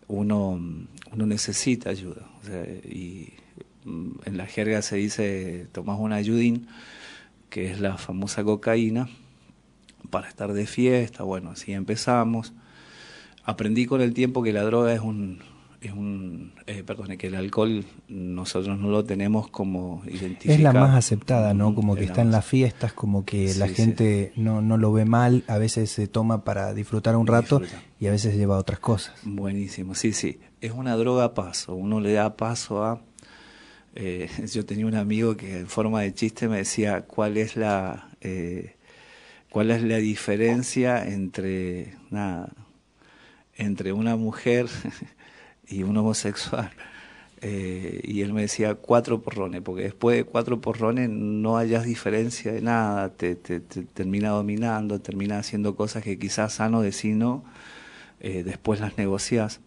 uno, 0.08 0.58
necesita 1.14 1.90
ayuda. 1.90 2.26
y 2.84 3.34
mm, 3.84 4.10
en 4.24 4.36
la 4.36 4.46
jerga 4.46 4.82
se 4.82 4.96
dice, 4.96 5.66
tomas 5.72 5.98
un 6.00 6.12
ayudín, 6.12 6.66
que 7.48 7.70
es 7.70 7.80
la 7.80 7.98
famosa 7.98 8.44
cocaína, 8.44 9.08
para 10.10 10.28
estar 10.28 10.52
de 10.52 10.66
fiesta. 10.66 11.24
Bueno, 11.24 11.50
así 11.50 11.72
empezamos. 11.72 12.52
Aprendí 13.44 13.86
con 13.86 14.00
el 14.00 14.14
tiempo 14.14 14.42
que 14.42 14.52
la 14.52 14.62
droga 14.62 14.92
es 14.92 15.00
un, 15.00 15.40
es 15.80 15.92
un 15.92 16.52
eh, 16.66 16.82
perdón, 16.84 17.16
que 17.16 17.28
el 17.28 17.34
alcohol 17.34 17.84
nosotros 18.08 18.78
no 18.78 18.88
lo 18.88 19.04
tenemos 19.04 19.48
como 19.48 20.02
identificado. 20.06 20.54
Es 20.54 20.60
la 20.60 20.72
más 20.72 20.94
aceptada, 20.94 21.54
¿no? 21.54 21.74
Como 21.74 21.96
que 21.96 22.04
está 22.04 22.20
en 22.20 22.30
las 22.30 22.44
fiestas, 22.44 22.92
como 22.92 23.24
que 23.24 23.54
la 23.54 23.68
gente 23.68 24.32
No, 24.36 24.60
no 24.60 24.76
lo 24.76 24.92
ve 24.92 25.04
mal, 25.04 25.42
a 25.46 25.58
veces 25.58 25.90
se 25.90 26.06
toma 26.06 26.44
para 26.44 26.74
disfrutar 26.74 27.16
un 27.16 27.26
rato 27.26 27.62
y 27.98 28.06
a 28.06 28.10
veces 28.10 28.36
lleva 28.36 28.58
otras 28.58 28.78
cosas. 28.78 29.14
Buenísimo, 29.22 29.94
sí, 29.94 30.12
sí. 30.12 30.38
Es 30.60 30.72
una 30.72 30.96
droga 30.96 31.24
a 31.24 31.34
paso, 31.34 31.74
uno 31.74 32.00
le 32.00 32.12
da 32.12 32.36
paso 32.36 32.84
a... 32.84 33.00
Eh, 33.94 34.28
yo 34.52 34.66
tenía 34.66 34.86
un 34.86 34.94
amigo 34.94 35.36
que 35.36 35.60
en 35.60 35.66
forma 35.66 36.02
de 36.02 36.12
chiste 36.12 36.48
me 36.48 36.58
decía 36.58 37.02
cuál 37.02 37.36
es 37.38 37.56
la... 37.56 38.10
Eh, 38.20 38.76
cuál 39.48 39.70
es 39.70 39.82
la 39.82 39.96
diferencia 39.96 41.04
entre 41.08 41.94
nada 42.10 42.52
entre 43.60 43.92
una 43.92 44.16
mujer 44.16 44.66
y 45.70 45.82
un 45.84 45.96
homosexual. 45.96 46.70
Eh, 47.42 48.02
y 48.04 48.20
él 48.20 48.34
me 48.34 48.42
decía 48.42 48.74
cuatro 48.74 49.22
porrones, 49.22 49.62
porque 49.62 49.84
después 49.84 50.14
de 50.14 50.24
cuatro 50.24 50.60
porrones 50.60 51.08
no 51.08 51.56
hayas 51.56 51.86
diferencia 51.86 52.52
de 52.52 52.60
nada, 52.60 53.08
te, 53.14 53.34
te, 53.34 53.60
termina 53.60 54.28
dominando, 54.28 55.00
termina 55.00 55.38
haciendo 55.38 55.74
cosas 55.74 56.02
que 56.02 56.18
quizás 56.18 56.52
sano 56.52 56.82
de 56.82 56.92
sí 56.92 57.14
no, 57.14 57.42
eh, 58.20 58.42
después 58.42 58.80
las 58.80 58.98
negocias. 58.98 59.60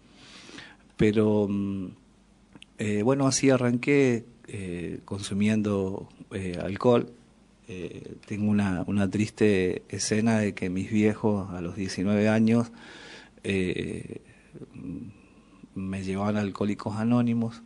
Pero 0.98 1.48
mm, 1.50 1.88
eh, 2.78 3.02
bueno, 3.02 3.26
así 3.26 3.50
arranqué 3.50 4.26
consumiendo 5.04 6.10
alcohol. 6.62 7.12
tengo 8.28 8.52
una, 8.52 8.84
una 8.86 9.10
triste 9.10 9.82
escena 9.90 10.38
de 10.38 10.54
que 10.54 10.70
mis 10.70 10.92
viejos 10.92 11.50
a 11.50 11.62
los 11.62 11.76
19 11.76 12.30
años 12.30 12.72
me 15.76 16.04
llevaban 16.04 16.38
Alcohólicos 16.38 16.96
Anónimos, 16.96 17.62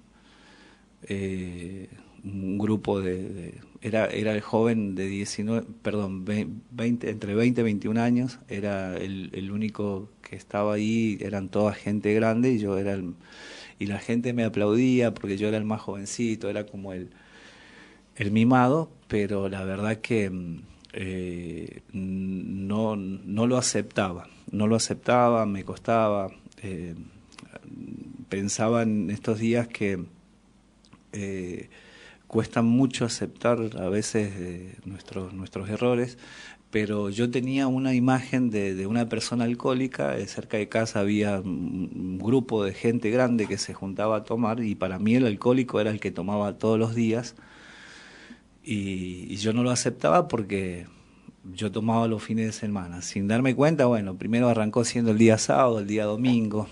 eh, 1.03 1.89
un 2.23 2.57
grupo 2.57 2.99
de, 3.01 3.59
era, 3.81 4.07
era 4.07 4.33
el 4.33 4.41
joven 4.41 4.95
de 4.95 5.07
19, 5.07 5.65
perdón, 5.81 6.25
20, 6.25 7.09
entre 7.09 7.35
20 7.35 7.61
y 7.61 7.63
21 7.63 8.01
años, 8.01 8.39
era 8.49 8.97
el, 8.97 9.29
el, 9.33 9.51
único 9.51 10.09
que 10.21 10.35
estaba 10.35 10.73
ahí, 10.73 11.17
eran 11.21 11.49
toda 11.49 11.73
gente 11.73 12.13
grande 12.13 12.51
y 12.51 12.59
yo 12.59 12.77
era 12.77 12.93
el, 12.93 13.13
y 13.79 13.85
la 13.85 13.99
gente 13.99 14.33
me 14.33 14.43
aplaudía 14.43 15.13
porque 15.13 15.37
yo 15.37 15.47
era 15.47 15.57
el 15.57 15.65
más 15.65 15.81
jovencito, 15.81 16.49
era 16.49 16.65
como 16.65 16.93
el, 16.93 17.09
el 18.15 18.31
mimado, 18.31 18.89
pero 19.07 19.49
la 19.49 19.63
verdad 19.63 19.97
que 19.97 20.31
eh, 20.93 21.81
no, 21.93 22.95
no 22.95 23.47
lo 23.47 23.57
aceptaba, 23.57 24.27
no 24.51 24.67
lo 24.67 24.75
aceptaba, 24.75 25.45
me 25.45 25.63
costaba. 25.63 26.31
Eh, 26.63 26.95
pensaba 28.29 28.83
en 28.83 29.09
estos 29.09 29.39
días 29.39 29.67
que 29.67 30.05
eh, 31.13 31.69
cuesta 32.27 32.61
mucho 32.61 33.05
aceptar 33.05 33.59
a 33.79 33.89
veces 33.89 34.33
eh, 34.37 34.75
nuestros, 34.85 35.33
nuestros 35.33 35.69
errores, 35.69 36.17
pero 36.69 37.09
yo 37.09 37.31
tenía 37.31 37.67
una 37.67 37.93
imagen 37.93 38.49
de, 38.49 38.85
una 38.87 39.07
persona 39.07 39.45
alcohólica, 39.45 40.17
eh, 40.17 40.27
cerca 40.27 40.57
de 40.57 40.67
casa 40.67 40.99
había 40.99 41.39
un 41.39 42.19
grupo 42.21 42.63
de 42.63 42.73
gente 42.73 43.09
grande 43.09 43.47
que 43.47 43.57
se 43.57 43.73
juntaba 43.73 44.17
a 44.17 44.23
tomar 44.23 44.59
y 44.61 44.75
para 44.75 44.99
mí 44.99 45.15
el 45.15 45.25
alcohólico 45.25 45.79
era 45.79 45.91
el 45.91 45.99
que 45.99 46.11
tomaba 46.11 46.57
todos 46.57 46.77
los 46.77 46.93
días 46.93 47.35
y, 48.63 49.27
y 49.29 49.37
yo 49.37 49.53
no 49.53 49.63
lo 49.63 49.71
aceptaba 49.71 50.27
porque 50.27 50.87
yo 51.53 51.71
tomaba 51.71 52.07
los 52.09 52.21
fines 52.21 52.47
de 52.47 52.51
semana. 52.51 53.01
Sin 53.01 53.29
darme 53.29 53.55
cuenta, 53.55 53.85
bueno, 53.85 54.17
primero 54.17 54.49
arrancó 54.49 54.83
siendo 54.83 55.11
el 55.11 55.17
día 55.17 55.37
sábado, 55.37 55.79
el 55.79 55.87
día 55.87 56.03
domingo, 56.03 56.67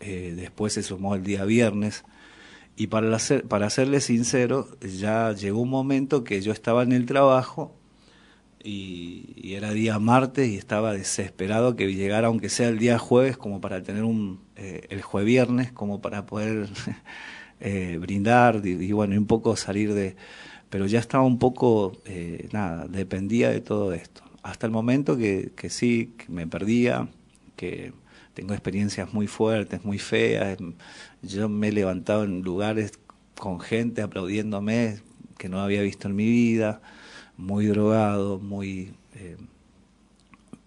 eh, 0.00 0.32
después 0.36 0.72
se 0.72 0.82
sumó 0.82 1.14
el 1.14 1.22
día 1.22 1.44
viernes, 1.44 2.04
y 2.76 2.86
para, 2.86 3.18
para 3.48 3.68
serle 3.68 4.00
sincero, 4.00 4.68
ya 4.80 5.32
llegó 5.32 5.60
un 5.60 5.68
momento 5.68 6.24
que 6.24 6.40
yo 6.40 6.52
estaba 6.52 6.82
en 6.82 6.92
el 6.92 7.04
trabajo 7.04 7.76
y, 8.64 9.52
era 9.54 9.72
día 9.72 9.98
martes 9.98 10.48
y 10.48 10.56
estaba 10.56 10.94
desesperado 10.94 11.76
que 11.76 11.92
llegara, 11.92 12.28
aunque 12.28 12.48
sea 12.48 12.68
el 12.68 12.78
día 12.78 12.98
jueves, 12.98 13.36
como 13.36 13.60
para 13.60 13.82
tener 13.82 14.04
un, 14.04 14.40
eh, 14.56 14.86
el 14.88 15.02
jueves 15.02 15.26
viernes, 15.26 15.72
como 15.72 16.00
para 16.00 16.24
poder 16.24 16.68
eh, 17.60 17.98
brindar 18.00 18.64
y, 18.64 18.92
bueno, 18.92 19.16
un 19.18 19.26
poco 19.26 19.56
salir 19.56 19.92
de... 19.92 20.16
Pero 20.70 20.86
ya 20.86 21.00
estaba 21.00 21.24
un 21.24 21.38
poco, 21.38 22.00
nada, 22.52 22.86
dependía 22.88 23.50
de 23.50 23.60
todo 23.60 23.92
esto. 23.92 24.22
Hasta 24.42 24.66
el 24.66 24.72
momento 24.72 25.16
que, 25.16 25.50
que 25.56 25.68
sí, 25.68 26.14
que 26.16 26.32
me 26.32 26.46
perdía, 26.46 27.08
que 27.56 27.92
tengo 28.34 28.54
experiencias 28.54 29.12
muy 29.12 29.26
fuertes, 29.26 29.84
muy 29.84 29.98
feas. 29.98 30.58
Yo 31.22 31.48
me 31.48 31.68
he 31.68 31.72
levantado 31.72 32.24
en 32.24 32.42
lugares 32.42 32.92
con 33.38 33.60
gente 33.60 34.02
aplaudiéndome 34.02 35.00
que 35.38 35.48
no 35.48 35.60
había 35.60 35.80
visto 35.82 36.06
en 36.06 36.14
mi 36.14 36.26
vida, 36.26 36.82
muy 37.38 37.66
drogado, 37.66 38.38
muy... 38.38 38.92
Eh, 39.14 39.36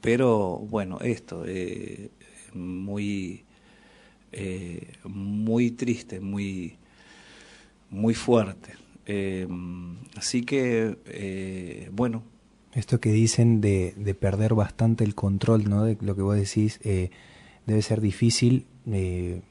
pero 0.02 0.58
bueno, 0.58 1.00
esto, 1.00 1.44
eh, 1.48 2.10
muy, 2.54 3.44
eh, 4.32 4.94
muy 5.06 5.72
triste, 5.72 6.20
muy, 6.20 6.76
muy 7.90 8.16
fuerte. 8.16 8.74
así 10.16 10.42
que, 10.42 11.90
bueno. 11.94 12.24
Esto 12.74 13.00
que 13.00 13.12
dicen 13.12 13.62
de, 13.62 14.18
perder 14.20 14.56
bastante 14.56 15.04
el 15.04 15.14
control, 15.14 15.70
¿no? 15.70 15.86
De 15.86 15.98
lo 16.02 16.16
que 16.16 16.22
vos 16.24 16.36
decís, 16.36 16.80
debe 17.66 17.82
ser 17.82 18.02
difícil. 18.02 18.68
Eh, 18.88 19.42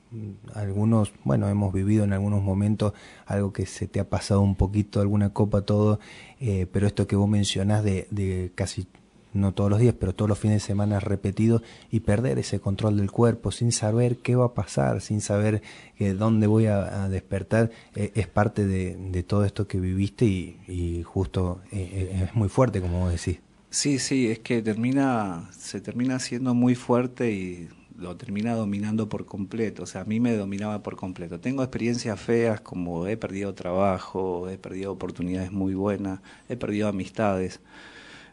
algunos, 0.54 1.12
bueno, 1.24 1.48
hemos 1.48 1.72
vivido 1.72 2.04
en 2.04 2.12
algunos 2.12 2.42
momentos 2.42 2.92
algo 3.26 3.52
que 3.52 3.66
se 3.66 3.88
te 3.88 4.00
ha 4.00 4.08
pasado 4.08 4.40
un 4.40 4.56
poquito, 4.56 5.00
alguna 5.00 5.30
copa, 5.30 5.62
todo, 5.62 6.00
eh, 6.40 6.66
pero 6.70 6.86
esto 6.86 7.06
que 7.06 7.16
vos 7.16 7.28
mencionás 7.28 7.82
de, 7.82 8.06
de 8.10 8.52
casi 8.54 8.86
no 9.34 9.52
todos 9.52 9.70
los 9.70 9.80
días, 9.80 9.94
pero 9.98 10.14
todos 10.14 10.28
los 10.28 10.38
fines 10.38 10.62
de 10.62 10.66
semana 10.66 11.00
repetidos 11.00 11.62
y 11.90 12.00
perder 12.00 12.38
ese 12.38 12.60
control 12.60 12.96
del 12.96 13.10
cuerpo 13.10 13.50
sin 13.50 13.72
saber 13.72 14.18
qué 14.18 14.36
va 14.36 14.46
a 14.46 14.54
pasar, 14.54 15.00
sin 15.00 15.20
saber 15.20 15.62
eh, 15.98 16.12
dónde 16.12 16.46
voy 16.46 16.66
a, 16.66 17.08
despertar, 17.08 17.70
eh, 17.94 18.12
es 18.14 18.28
parte 18.28 18.66
de, 18.66 19.22
todo 19.22 19.44
esto 19.44 19.66
que 19.66 19.78
viviste 19.78 20.24
y, 20.24 21.02
justo 21.04 21.60
eh, 21.70 22.24
es 22.24 22.34
muy 22.34 22.48
fuerte, 22.48 22.80
como 22.80 23.00
vos 23.00 23.12
decís. 23.12 23.40
Sí, 23.70 23.98
sí, 23.98 24.30
es 24.30 24.40
que 24.40 24.60
termina, 24.60 25.48
se 25.56 25.80
termina 25.80 26.18
siendo 26.18 26.54
muy 26.54 26.74
fuerte 26.74 27.32
y 27.32 27.68
lo 28.02 28.16
termina 28.16 28.54
dominando 28.54 29.08
por 29.08 29.24
completo, 29.26 29.84
o 29.84 29.86
sea, 29.86 30.02
a 30.02 30.04
mí 30.04 30.20
me 30.20 30.36
dominaba 30.36 30.82
por 30.82 30.96
completo. 30.96 31.40
Tengo 31.40 31.62
experiencias 31.62 32.20
feas 32.20 32.60
como 32.60 33.06
he 33.06 33.16
perdido 33.16 33.54
trabajo, 33.54 34.48
he 34.48 34.58
perdido 34.58 34.92
oportunidades 34.92 35.52
muy 35.52 35.74
buenas, 35.74 36.20
he 36.48 36.56
perdido 36.56 36.88
amistades 36.88 37.60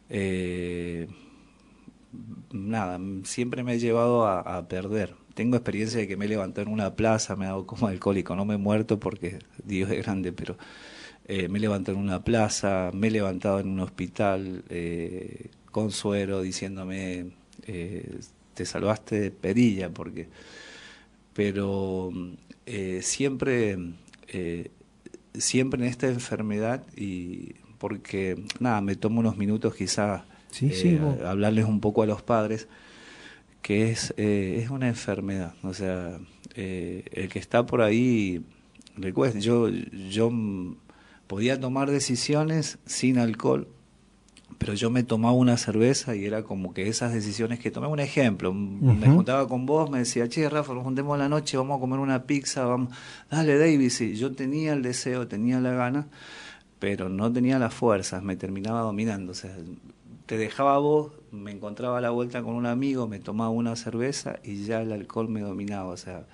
eh, 0.10 1.08
nada, 2.52 3.00
siempre 3.24 3.64
me 3.64 3.76
he 3.76 3.80
llevado 3.80 4.28
a, 4.28 4.68
perder. 4.68 5.16
Tengo 5.36 5.56
experiencia 5.56 6.00
de 6.00 6.08
que 6.08 6.18
me 6.18 6.26
he 6.26 6.28
levantado 6.28 6.68
en 6.68 6.74
una 6.74 6.96
plaza, 6.96 7.36
me 7.36 7.46
he 7.46 7.48
dado 7.48 7.66
como 7.66 7.88
alcohólico, 7.88 8.36
no 8.36 8.46
me 8.46 8.56
he 8.56 8.58
muerto 8.58 9.00
porque 9.00 9.40
Dios 9.64 9.90
es 9.92 10.04
grande, 10.04 10.34
pero 10.34 10.58
eh, 11.26 11.48
me 11.48 11.60
he 11.60 11.62
levantado 11.62 11.98
en 11.98 12.04
una 12.04 12.24
plaza, 12.24 12.92
me 12.94 13.08
he 13.08 13.12
levantado 13.12 13.60
en 13.60 13.70
un 13.70 13.80
hospital 13.80 14.64
eh, 14.70 15.50
con 15.72 15.92
suero 15.92 16.42
diciéndome, 16.42 17.32
eh, 17.68 18.20
te 18.60 18.66
salvaste 18.66 19.20
de 19.20 19.32
perilla, 19.32 19.90
porque... 19.90 20.28
Pero 21.34 22.12
eh, 22.66 23.00
siempre, 23.02 23.78
siempre 25.34 25.82
en 25.82 25.88
esta 25.88 26.08
enfermedad 26.08 26.84
y 26.98 27.54
porque 27.80 28.44
nada, 28.60 28.82
me 28.82 28.96
tomo 28.96 29.22
unos 29.22 29.38
minutos 29.38 29.74
quizás 29.74 30.24
eh, 30.62 31.00
hablarles 31.26 31.66
un 31.66 31.80
poco 31.80 32.04
a 32.04 32.06
los 32.06 32.22
padres, 32.22 32.68
que 33.62 33.92
es, 33.92 34.14
eh, 34.18 34.60
es 34.62 34.70
una 34.70 34.88
enfermedad, 34.88 35.54
o 35.64 35.74
sea, 35.74 36.20
eh, 36.56 37.06
el 37.12 37.30
que 37.30 37.40
está 37.40 37.66
por 37.66 37.82
ahí, 37.82 38.44
recuerden, 38.98 39.42
yo, 39.42 39.70
yo 39.70 40.32
podía 41.28 41.60
tomar 41.60 41.90
decisiones 41.90 42.80
sin 42.86 43.18
alcohol, 43.18 43.68
pero 44.58 44.74
yo 44.74 44.90
me 44.90 45.04
tomaba 45.04 45.34
una 45.34 45.58
cerveza 45.58 46.16
y 46.16 46.26
era 46.26 46.44
como 46.44 46.74
que 46.74 46.88
esas 46.88 47.14
decisiones 47.14 47.60
que 47.60 47.72
tomé, 47.72 47.88
un 47.88 48.00
ejemplo, 48.00 48.54
me 48.54 49.08
juntaba 49.08 49.48
con 49.48 49.66
vos, 49.66 49.90
me 49.90 50.00
decía, 50.00 50.28
che, 50.28 50.50
Rafa, 50.50 50.74
nos 50.74 50.84
juntemos 50.84 51.18
la 51.18 51.30
noche, 51.30 51.56
vamos 51.58 51.78
a 51.78 51.80
comer 51.80 52.00
una 52.00 52.24
pizza, 52.24 52.66
vamos, 52.66 52.94
dale, 53.30 53.58
David, 53.58 53.90
sí, 53.90 54.16
yo 54.16 54.34
tenía 54.34 54.74
el 54.74 54.82
deseo, 54.82 55.28
tenía 55.28 55.60
la 55.60 55.72
gana, 55.72 56.08
pero 56.80 57.10
no 57.10 57.32
tenía 57.32 57.60
las 57.60 57.74
fuerzas, 57.74 58.24
me 58.24 58.36
terminaba 58.36 58.82
dominando. 58.82 59.32
O 59.32 59.36
sea, 59.36 59.56
te 60.26 60.38
dejaba 60.38 60.78
vos, 60.80 61.12
me 61.32 61.52
encontraba 61.52 61.98
a 61.98 62.02
la 62.02 62.10
vuelta 62.10 62.42
con 62.42 62.56
un 62.56 62.66
amigo, 62.66 63.08
me 63.08 63.20
tomaba 63.20 63.50
una 63.50 63.76
cerveza 63.76 64.40
y 64.44 64.64
ya 64.64 64.82
el 64.82 64.92
alcohol 64.92 65.30
me 65.30 65.42
dominaba. 65.42 65.90
O 65.90 65.98
sea, 65.98 66.26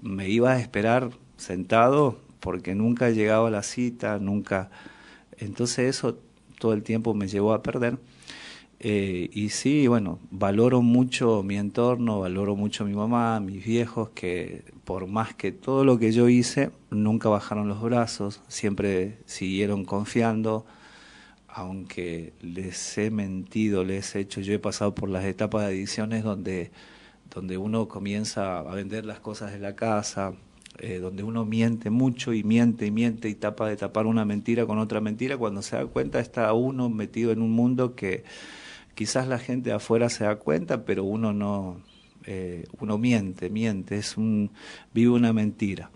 me 0.00 0.28
iba 0.28 0.52
a 0.52 0.60
esperar 0.60 1.10
sentado 1.36 2.18
porque 2.40 2.74
nunca 2.74 3.10
llegaba 3.10 3.48
a 3.48 3.50
la 3.50 3.62
cita, 3.62 4.18
nunca. 4.18 4.70
Entonces 5.38 5.96
eso 5.96 6.18
todo 6.58 6.72
el 6.72 6.82
tiempo 6.82 7.14
me 7.14 7.28
llevó 7.28 7.52
a 7.52 7.62
perder. 7.62 7.98
Eh, 8.80 9.30
y 9.32 9.48
sí, 9.50 9.86
bueno, 9.86 10.18
valoro 10.30 10.82
mucho 10.82 11.42
mi 11.42 11.56
entorno, 11.56 12.20
valoro 12.20 12.56
mucho 12.56 12.84
mi 12.84 12.92
mamá, 12.92 13.40
mis 13.40 13.64
viejos, 13.64 14.10
que 14.10 14.64
por 14.84 15.06
más 15.06 15.34
que 15.34 15.52
todo 15.52 15.84
lo 15.84 15.98
que 15.98 16.12
yo 16.12 16.28
hice, 16.28 16.70
nunca 16.90 17.28
bajaron 17.30 17.68
los 17.68 17.80
brazos, 17.80 18.42
siempre 18.48 19.18
siguieron 19.24 19.84
confiando, 19.84 20.66
aunque 21.48 22.34
les 22.42 22.98
he 22.98 23.10
mentido, 23.10 23.84
les 23.84 24.14
he 24.16 24.20
hecho, 24.20 24.40
yo 24.40 24.52
he 24.52 24.58
pasado 24.58 24.94
por 24.94 25.08
las 25.08 25.24
etapas 25.24 25.62
de 25.62 25.68
adicciones 25.68 26.24
donde, 26.24 26.70
donde 27.34 27.56
uno 27.58 27.88
comienza 27.88 28.58
a 28.58 28.74
vender 28.74 29.06
las 29.06 29.20
cosas 29.20 29.52
de 29.52 29.60
la 29.60 29.76
casa, 29.76 30.34
eh, 30.78 30.98
donde 30.98 31.22
uno 31.22 31.44
miente 31.44 31.88
mucho 31.88 32.32
y 32.32 32.42
miente 32.42 32.86
y 32.86 32.90
miente 32.90 33.28
y 33.28 33.36
tapa 33.36 33.68
de 33.68 33.76
tapar 33.76 34.06
una 34.06 34.24
mentira 34.24 34.66
con 34.66 34.78
otra 34.78 35.00
mentira, 35.00 35.36
cuando 35.36 35.62
se 35.62 35.76
da 35.76 35.86
cuenta 35.86 36.18
está 36.18 36.52
uno 36.52 36.88
metido 36.88 37.30
en 37.30 37.42
un 37.42 37.52
mundo 37.52 37.94
que 37.94 38.24
quizás 38.96 39.28
la 39.28 39.38
gente 39.38 39.70
de 39.70 39.76
afuera 39.76 40.08
se 40.08 40.24
da 40.24 40.34
cuenta, 40.36 40.84
pero 40.84 41.04
uno 41.04 41.32
no, 41.32 41.80
eh, 42.26 42.64
uno 42.80 42.98
miente, 42.98 43.50
miente, 43.50 43.98
es 43.98 44.16
un, 44.16 44.50
vive 44.92 45.10
una 45.10 45.32
mentira. 45.32 45.90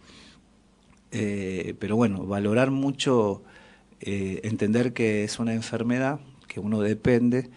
Eh, 1.10 1.74
pero 1.80 1.96
bueno, 1.96 2.24
valorar 2.24 2.70
mucho, 2.70 3.42
entender 4.00 4.92
que 4.92 5.24
es 5.24 5.40
una 5.40 5.54
enfermedad, 5.54 6.20
que 6.46 6.60
uno 6.60 6.80
depende, 6.80 7.50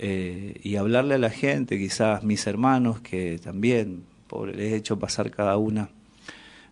y 0.00 0.74
hablarle 0.74 1.14
a 1.14 1.18
la 1.18 1.30
gente, 1.30 1.78
quizás 1.78 2.24
mis 2.24 2.46
hermanos, 2.48 3.00
que 3.00 3.38
también, 3.38 4.02
pobre, 4.26 4.54
les 4.54 4.72
he 4.72 4.76
hecho 4.76 4.98
pasar 4.98 5.30
cada 5.30 5.56
una, 5.56 5.90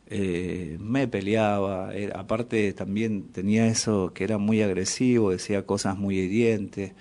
me 0.08 1.08
peleaba, 1.08 1.90
aparte 2.14 2.72
también 2.72 3.24
tenía 3.32 3.66
eso 3.66 4.12
que 4.14 4.24
era 4.24 4.38
muy 4.38 4.62
agresivo, 4.62 5.30
decía 5.30 5.66
cosas 5.66 5.98
muy 5.98 6.18
hirientes, 6.18 6.92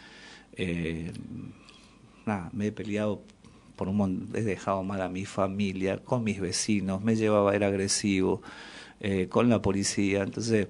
nada, 2.25 2.49
me 2.53 2.67
he 2.67 2.71
peleado 2.71 3.21
por 3.75 3.89
un 3.89 4.29
he 4.33 4.41
dejado 4.41 4.83
mal 4.83 5.01
a 5.01 5.09
mi 5.09 5.25
familia, 5.25 5.97
con 5.97 6.23
mis 6.23 6.39
vecinos, 6.39 7.03
me 7.03 7.15
llevaba, 7.15 7.55
era 7.55 7.67
agresivo, 7.67 8.41
eh, 8.99 9.27
con 9.27 9.49
la 9.49 9.61
policía, 9.61 10.23
entonces, 10.23 10.67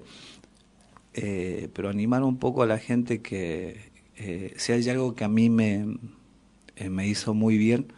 eh, 1.14 1.68
pero 1.72 1.88
animar 1.88 2.22
un 2.22 2.38
poco 2.38 2.62
a 2.62 2.66
la 2.66 2.78
gente 2.78 3.22
que 3.22 3.90
eh, 4.16 4.54
si 4.56 4.72
hay 4.72 4.88
algo 4.90 5.14
que 5.14 5.24
a 5.24 5.28
mí 5.28 5.50
me, 5.50 5.98
me 6.90 7.06
hizo 7.06 7.34
muy 7.34 7.56
bien, 7.56 7.92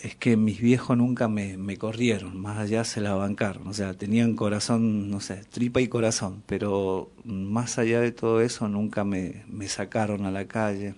es 0.00 0.16
que 0.16 0.36
mis 0.36 0.60
viejos 0.60 0.96
nunca 0.96 1.28
me, 1.28 1.56
me, 1.56 1.76
corrieron, 1.76 2.38
más 2.40 2.58
allá 2.58 2.84
se 2.84 3.00
la 3.00 3.14
bancaron, 3.14 3.66
o 3.68 3.74
sea, 3.74 3.94
tenían 3.94 4.36
corazón, 4.36 5.10
no 5.10 5.20
sé, 5.20 5.42
tripa 5.50 5.80
y 5.80 5.88
corazón, 5.88 6.42
pero 6.46 7.10
más 7.24 7.78
allá 7.78 8.00
de 8.00 8.12
todo 8.12 8.40
eso 8.40 8.68
nunca 8.68 9.04
me, 9.04 9.44
me 9.48 9.68
sacaron 9.68 10.26
a 10.26 10.30
la 10.30 10.46
calle, 10.46 10.94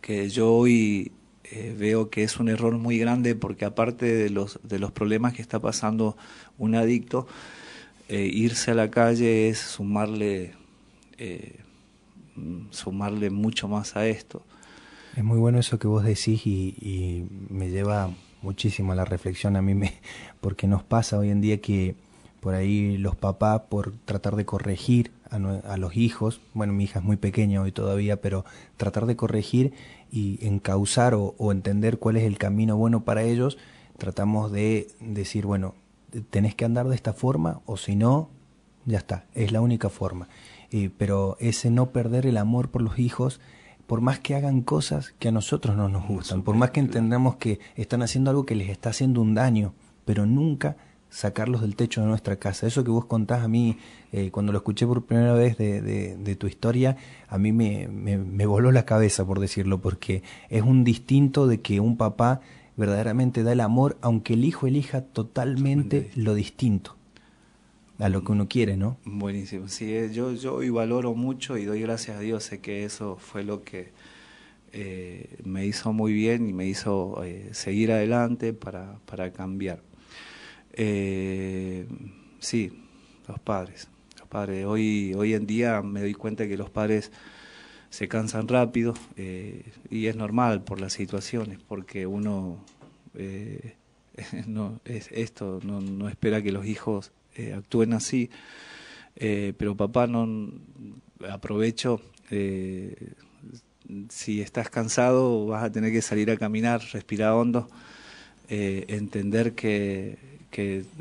que 0.00 0.28
yo 0.28 0.52
hoy 0.52 1.12
eh, 1.44 1.74
veo 1.78 2.10
que 2.10 2.22
es 2.22 2.38
un 2.38 2.48
error 2.48 2.78
muy 2.78 2.98
grande 2.98 3.34
porque 3.34 3.64
aparte 3.64 4.06
de 4.06 4.30
los, 4.30 4.60
de 4.62 4.78
los 4.78 4.92
problemas 4.92 5.34
que 5.34 5.42
está 5.42 5.60
pasando 5.60 6.16
un 6.58 6.74
adicto, 6.74 7.26
eh, 8.08 8.30
irse 8.32 8.70
a 8.70 8.74
la 8.74 8.90
calle 8.90 9.48
es 9.48 9.58
sumarle, 9.58 10.54
eh, 11.18 11.60
sumarle 12.70 13.30
mucho 13.30 13.68
más 13.68 13.96
a 13.96 14.06
esto. 14.06 14.44
Es 15.16 15.22
muy 15.22 15.38
bueno 15.38 15.60
eso 15.60 15.78
que 15.78 15.86
vos 15.86 16.02
decís 16.02 16.46
y, 16.46 16.74
y, 16.80 17.28
me 17.48 17.70
lleva 17.70 18.10
muchísimo 18.42 18.92
a 18.92 18.96
la 18.96 19.04
reflexión 19.04 19.54
a 19.56 19.62
mí, 19.62 19.74
me, 19.74 19.94
porque 20.40 20.66
nos 20.66 20.82
pasa 20.82 21.18
hoy 21.18 21.30
en 21.30 21.40
día 21.40 21.60
que 21.60 21.94
por 22.40 22.54
ahí 22.54 22.98
los 22.98 23.14
papás, 23.16 23.62
por 23.68 23.92
tratar 24.04 24.36
de 24.36 24.44
corregir 24.44 25.12
a, 25.30 25.36
a 25.36 25.76
los 25.76 25.96
hijos, 25.96 26.40
bueno, 26.52 26.72
mi 26.72 26.84
hija 26.84 26.98
es 26.98 27.04
muy 27.04 27.16
pequeña 27.16 27.62
hoy 27.62 27.72
todavía, 27.72 28.20
pero 28.20 28.44
tratar 28.76 29.06
de 29.06 29.16
corregir 29.16 29.72
y 30.10 30.44
encauzar 30.44 31.14
o, 31.14 31.34
o, 31.38 31.52
entender 31.52 31.98
cuál 31.98 32.16
es 32.16 32.24
el 32.24 32.36
camino 32.36 32.76
bueno 32.76 33.04
para 33.04 33.22
ellos, 33.22 33.56
tratamos 33.98 34.52
de 34.52 34.88
decir, 35.00 35.46
bueno, 35.46 35.74
tenés 36.30 36.54
que 36.54 36.64
andar 36.64 36.88
de 36.88 36.96
esta 36.96 37.12
forma 37.12 37.60
o 37.66 37.76
si 37.76 37.96
no, 37.96 38.30
ya 38.84 38.98
está, 38.98 39.24
es 39.34 39.52
la 39.52 39.60
única 39.60 39.88
forma. 39.88 40.28
Eh, 40.70 40.90
pero 40.98 41.36
ese 41.40 41.70
no 41.70 41.90
perder 41.90 42.26
el 42.26 42.36
amor 42.36 42.70
por 42.70 42.82
los 42.82 42.98
hijos, 42.98 43.40
por 43.86 44.00
más 44.00 44.18
que 44.18 44.34
hagan 44.34 44.62
cosas 44.62 45.14
que 45.18 45.28
a 45.28 45.32
nosotros 45.32 45.76
no 45.76 45.88
nos 45.88 46.06
gustan, 46.06 46.42
por 46.42 46.56
más 46.56 46.70
que 46.70 46.80
entendamos 46.80 47.36
que 47.36 47.60
están 47.76 48.02
haciendo 48.02 48.30
algo 48.30 48.46
que 48.46 48.54
les 48.54 48.70
está 48.70 48.90
haciendo 48.90 49.20
un 49.20 49.34
daño, 49.34 49.74
pero 50.04 50.26
nunca 50.26 50.76
sacarlos 51.10 51.60
del 51.60 51.76
techo 51.76 52.00
de 52.00 52.08
nuestra 52.08 52.36
casa. 52.36 52.66
Eso 52.66 52.82
que 52.82 52.90
vos 52.90 53.04
contás 53.04 53.44
a 53.44 53.48
mí, 53.48 53.78
eh, 54.10 54.30
cuando 54.32 54.52
lo 54.52 54.58
escuché 54.58 54.86
por 54.86 55.04
primera 55.04 55.32
vez 55.34 55.56
de, 55.56 55.80
de, 55.80 56.36
tu 56.36 56.48
historia, 56.48 56.96
a 57.28 57.38
mí 57.38 57.52
me, 57.52 57.86
me, 57.86 58.46
voló 58.46 58.72
la 58.72 58.84
cabeza, 58.84 59.24
por 59.24 59.38
decirlo, 59.38 59.80
porque 59.80 60.24
es 60.50 60.62
un 60.62 60.82
distinto 60.82 61.46
de 61.46 61.60
que 61.60 61.78
un 61.78 61.96
papá 61.96 62.40
verdaderamente 62.76 63.44
da 63.44 63.52
el 63.52 63.60
amor, 63.60 63.96
aunque 64.00 64.34
el 64.34 64.44
hijo 64.44 64.66
elija 64.66 65.02
totalmente 65.02 66.10
lo 66.16 66.34
distinto 66.34 66.96
a 67.98 68.08
lo 68.08 68.24
que 68.24 68.32
uno 68.32 68.48
quiere, 68.48 68.76
¿no? 68.76 68.98
Buenísimo. 69.04 69.68
Sí, 69.68 69.94
eh, 69.94 70.10
yo, 70.12 70.32
yo 70.32 70.54
hoy 70.54 70.70
valoro 70.70 71.14
mucho 71.14 71.56
y 71.56 71.64
doy 71.64 71.80
gracias 71.80 72.16
a 72.16 72.20
Dios, 72.20 72.44
sé 72.44 72.60
que 72.60 72.84
eso 72.84 73.16
fue 73.16 73.44
lo 73.44 73.62
que 73.62 73.92
eh, 74.72 75.36
me 75.44 75.66
hizo 75.66 75.92
muy 75.92 76.12
bien 76.12 76.48
y 76.48 76.52
me 76.52 76.66
hizo 76.66 77.22
seguir 77.52 77.92
adelante 77.92 78.52
para, 78.52 78.98
para 79.06 79.32
cambiar. 79.32 79.80
Eh, 80.76 81.86
sí, 82.40 82.72
los 83.28 83.38
padres. 83.38 83.88
Los 84.18 84.28
padres. 84.28 84.66
Hoy, 84.66 85.14
hoy 85.16 85.34
en 85.34 85.46
día 85.46 85.82
me 85.82 86.00
doy 86.00 86.14
cuenta 86.14 86.48
que 86.48 86.56
los 86.56 86.70
padres 86.70 87.12
se 87.90 88.08
cansan 88.08 88.48
rápido 88.48 88.94
eh, 89.16 89.64
y 89.88 90.06
es 90.06 90.16
normal 90.16 90.64
por 90.64 90.80
las 90.80 90.92
situaciones, 90.92 91.60
porque 91.66 92.06
uno 92.06 92.58
eh, 93.14 93.76
no 94.46 94.80
es 94.84 95.10
esto 95.12 95.60
no, 95.62 95.80
no 95.80 96.08
espera 96.08 96.42
que 96.42 96.50
los 96.50 96.66
hijos 96.66 97.12
eh, 97.34 97.54
actúen 97.54 97.92
así, 97.92 98.30
pero 99.14 99.76
papá 99.76 100.06
no 100.06 100.50
aprovecho 101.28 102.00
si 104.08 104.40
estás 104.40 104.70
cansado 104.70 105.46
vas 105.46 105.64
a 105.64 105.72
tener 105.72 105.92
que 105.92 106.02
salir 106.02 106.30
a 106.30 106.36
caminar, 106.36 106.82
respirar 106.92 107.32
hondo, 107.32 107.68
eh, 108.48 108.84
entender 108.88 109.54
que, 109.54 110.32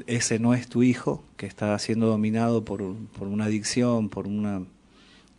ese 0.08 0.40
no 0.40 0.56
es 0.56 0.68
tu 0.68 0.82
hijo, 0.82 1.24
que 1.38 1.46
está 1.46 1.78
siendo 1.78 2.08
dominado 2.08 2.66
por, 2.66 2.96
por 3.18 3.28
una 3.28 3.46
adicción, 3.46 4.10
por 4.10 4.26
una... 4.26 4.64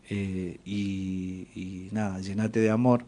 Eh, 0.09 0.59
y, 0.65 1.49
y, 1.57 1.89
nada, 1.91 2.21
llenate 2.21 2.61
de 2.61 2.71
amor, 2.71 3.05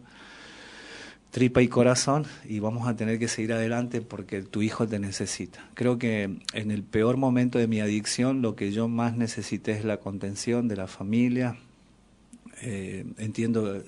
tripa 1.36 1.60
y 1.60 1.68
corazón 1.68 2.24
y 2.48 2.60
vamos 2.60 2.88
a 2.88 2.96
tener 2.96 3.18
que 3.18 3.28
seguir 3.28 3.52
adelante 3.52 4.00
porque 4.00 4.40
tu 4.40 4.62
hijo 4.62 4.88
te 4.88 4.98
necesita. 4.98 5.68
Creo 5.74 5.98
que 5.98 6.38
en 6.54 6.70
el 6.70 6.82
peor 6.82 7.18
momento 7.18 7.58
de 7.58 7.66
mi 7.66 7.78
adicción 7.78 8.40
lo 8.40 8.56
que 8.56 8.72
yo 8.72 8.88
más 8.88 9.18
necesité 9.18 9.72
es 9.72 9.84
la 9.84 9.98
contención 9.98 10.66
de 10.66 10.76
la 10.76 10.86
familia, 10.86 11.58
eh, 12.62 13.04
entiendo, 13.18 13.84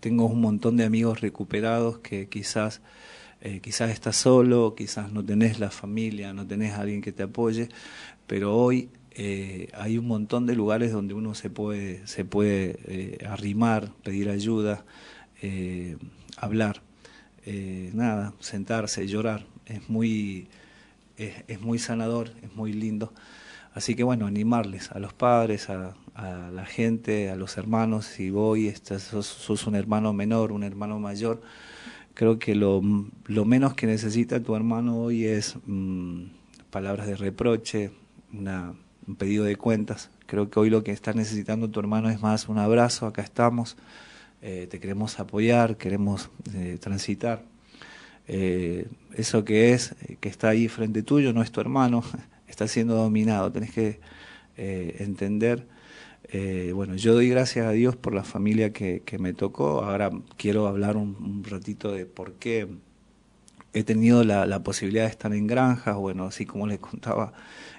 tengo 0.00 0.26
un 0.26 0.42
montón 0.42 0.76
de 0.76 0.84
amigos 0.84 1.22
recuperados 1.22 2.00
que 2.00 2.28
quizás, 2.28 2.82
eh, 3.40 3.60
quizás 3.62 3.90
estás 3.90 4.16
solo, 4.16 4.74
quizás 4.76 5.10
no 5.10 5.24
tenés 5.24 5.60
la 5.60 5.70
familia, 5.70 6.34
no 6.34 6.46
tenés 6.46 6.74
a 6.74 6.82
alguien 6.82 7.00
que 7.00 7.12
te 7.12 7.22
apoye, 7.22 7.70
pero 8.26 8.54
hoy 8.54 8.90
eh, 9.12 9.70
hay 9.72 9.96
un 9.96 10.06
montón 10.06 10.44
de 10.44 10.54
lugares 10.54 10.92
donde 10.92 11.14
uno 11.14 11.34
se 11.34 11.48
puede, 11.48 12.06
se 12.06 12.26
puede 12.26 13.16
arrimar, 13.26 13.90
pedir 14.02 14.28
ayuda, 14.28 14.84
hablar, 16.40 16.82
nada, 17.92 18.34
sentarse, 18.40 19.06
llorar, 19.06 19.46
es 19.66 19.88
muy, 19.88 20.48
es 21.16 21.60
muy 21.60 21.78
sanador, 21.78 22.30
es 22.42 22.54
muy 22.54 22.72
lindo. 22.72 23.12
Así 23.74 23.94
que 23.94 24.02
bueno, 24.02 24.26
animarles 24.26 24.90
a 24.90 24.98
los 24.98 25.12
padres, 25.12 25.70
a, 25.70 25.94
a 26.18 26.50
la 26.50 26.66
gente, 26.66 27.30
a 27.30 27.36
los 27.36 27.56
hermanos, 27.58 28.04
si 28.04 28.30
voy, 28.30 28.66
estás, 28.66 29.02
sos, 29.04 29.66
un 29.68 29.76
hermano 29.76 30.12
menor, 30.12 30.50
un 30.50 30.64
hermano 30.64 30.98
mayor, 30.98 31.40
creo 32.14 32.40
que 32.40 32.56
lo, 32.56 32.82
lo 33.26 33.44
menos 33.44 33.74
que 33.74 33.86
necesita 33.86 34.42
tu 34.42 34.56
hermano 34.56 34.98
hoy 34.98 35.26
es 35.26 35.56
mm, 35.64 36.24
palabras 36.70 37.06
de 37.06 37.14
reproche, 37.14 37.92
una, 38.32 38.74
un 39.06 39.14
pedido 39.14 39.44
de 39.44 39.54
cuentas. 39.54 40.10
Creo 40.26 40.50
que 40.50 40.58
hoy 40.58 40.70
lo 40.70 40.82
que 40.82 40.90
está 40.90 41.12
necesitando 41.12 41.70
tu 41.70 41.78
hermano 41.78 42.10
es 42.10 42.20
más 42.20 42.48
un 42.48 42.58
abrazo, 42.58 43.06
acá 43.06 43.22
estamos, 43.22 43.76
eh, 44.42 44.66
te 44.70 44.80
queremos 44.80 45.18
apoyar, 45.20 45.76
queremos 45.76 46.30
eh, 46.54 46.78
transitar. 46.80 47.44
Eh, 48.26 48.86
eso 49.14 49.44
que 49.44 49.72
es, 49.72 49.94
que 50.20 50.28
está 50.28 50.50
ahí 50.50 50.68
frente 50.68 51.02
tuyo, 51.02 51.32
no 51.32 51.42
es 51.42 51.50
tu 51.50 51.60
hermano, 51.60 52.02
está 52.48 52.68
siendo 52.68 52.94
dominado. 52.94 53.50
Tenés 53.52 53.72
que 53.72 54.00
entender 54.56 55.66
eh, 56.30 56.72
bueno, 56.74 56.94
yo 56.94 57.14
doy 57.14 57.30
gracias 57.30 57.66
a 57.66 57.70
Dios 57.70 57.96
por 57.96 58.14
la 58.14 58.24
familia 58.24 58.72
que, 58.72 59.02
me 59.18 59.32
tocó. 59.32 59.82
Ahora 59.84 60.10
quiero 60.36 60.66
hablar 60.66 60.96
un, 60.96 61.42
ratito 61.44 61.92
de 61.92 62.04
por 62.06 62.34
qué 62.34 62.68
he 63.72 63.82
tenido 63.82 64.24
la, 64.24 64.62
posibilidad 64.62 65.04
de 65.04 65.10
estar 65.10 65.32
en 65.32 65.46
granjas. 65.46 65.96
Bueno, 65.96 66.24
así 66.24 66.44
como 66.44 66.66
les 66.66 66.78
contaba, 66.80 67.32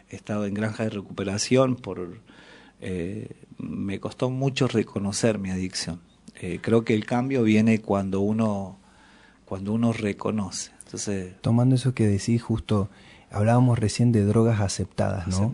he 0.10 0.16
estado 0.16 0.46
en 0.46 0.54
granjas 0.56 0.88
de 0.88 0.90
recuperación. 0.92 1.76
Por, 1.76 2.22
eh, 2.82 3.30
me 3.60 4.00
costó 4.00 4.30
mucho 4.32 4.68
reconocer 4.68 5.38
mi 5.38 5.52
adicción. 5.52 6.02
Eh, 6.42 6.60
creo 6.62 6.84
que 6.84 6.94
el 6.94 7.06
cambio 7.06 7.44
viene 7.44 7.80
cuando 7.80 8.22
uno, 8.22 8.78
cuando 9.46 9.74
uno 9.74 9.94
reconoce. 9.94 10.72
Entonces, 10.86 11.34
Tomando 11.42 11.76
eso 11.76 11.94
que 11.94 12.08
decís, 12.08 12.42
justo 12.42 12.90
hablábamos 13.32 13.78
recién 13.78 14.12
de 14.12 14.24
drogas 14.24 14.60
aceptadas, 14.60 15.28
¿no? 15.28 15.54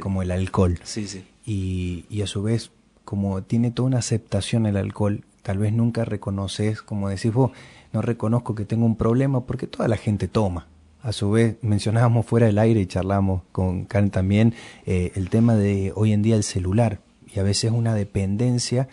Como 0.00 0.22
el 0.22 0.30
alcohol. 0.30 0.80
Sí, 0.82 1.06
sí 1.06 1.24
y, 1.44 2.04
y 2.08 2.22
a 2.22 2.26
su 2.26 2.42
vez, 2.42 2.70
como 3.04 3.42
tiene 3.42 3.70
toda 3.70 3.88
una 3.88 3.98
aceptación 3.98 4.66
el 4.66 4.76
alcohol, 4.76 5.24
tal 5.42 5.58
vez 5.58 5.72
nunca 5.72 6.04
reconoces, 6.04 6.82
como 6.82 7.08
decís 7.08 7.32
vos, 7.32 7.50
no 7.92 8.02
reconozco 8.02 8.54
que 8.54 8.64
tengo 8.64 8.86
un 8.86 8.96
problema 8.96 9.44
porque 9.44 9.66
toda 9.66 9.88
la 9.88 9.96
gente 9.96 10.28
toma. 10.28 10.66
A 11.02 11.12
su 11.12 11.32
vez, 11.32 11.56
mencionábamos 11.62 12.26
fuera 12.26 12.46
del 12.46 12.58
aire 12.58 12.80
y 12.80 12.86
charlamos 12.86 13.42
con 13.50 13.86
Karen 13.86 14.10
también 14.10 14.54
eh, 14.86 15.10
el 15.16 15.30
tema 15.30 15.56
de 15.56 15.92
hoy 15.96 16.12
en 16.12 16.22
día 16.22 16.36
el 16.36 16.44
celular 16.44 17.00
y 17.34 17.40
a 17.40 17.42
veces 17.42 17.72
una 17.72 17.94
dependencia 17.94 18.88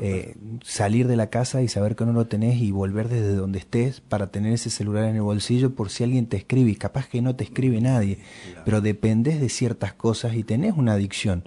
eh, 0.00 0.34
salir 0.64 1.06
de 1.06 1.16
la 1.16 1.28
casa 1.28 1.62
y 1.62 1.68
saber 1.68 1.94
que 1.94 2.04
no 2.04 2.12
lo 2.12 2.26
tenés 2.26 2.60
y 2.60 2.72
volver 2.72 3.08
desde 3.08 3.34
donde 3.34 3.60
estés 3.60 4.00
para 4.00 4.28
tener 4.28 4.52
ese 4.52 4.70
celular 4.70 5.04
en 5.04 5.16
el 5.16 5.22
bolsillo 5.22 5.74
por 5.74 5.90
si 5.90 6.02
alguien 6.02 6.26
te 6.26 6.36
escribe 6.36 6.70
y 6.70 6.76
capaz 6.76 7.08
que 7.08 7.22
no 7.22 7.36
te 7.36 7.44
escribe 7.44 7.80
nadie, 7.80 8.18
pero 8.64 8.80
dependés 8.80 9.40
de 9.40 9.48
ciertas 9.48 9.92
cosas 9.94 10.34
y 10.34 10.42
tenés 10.42 10.74
una 10.76 10.94
adicción. 10.94 11.44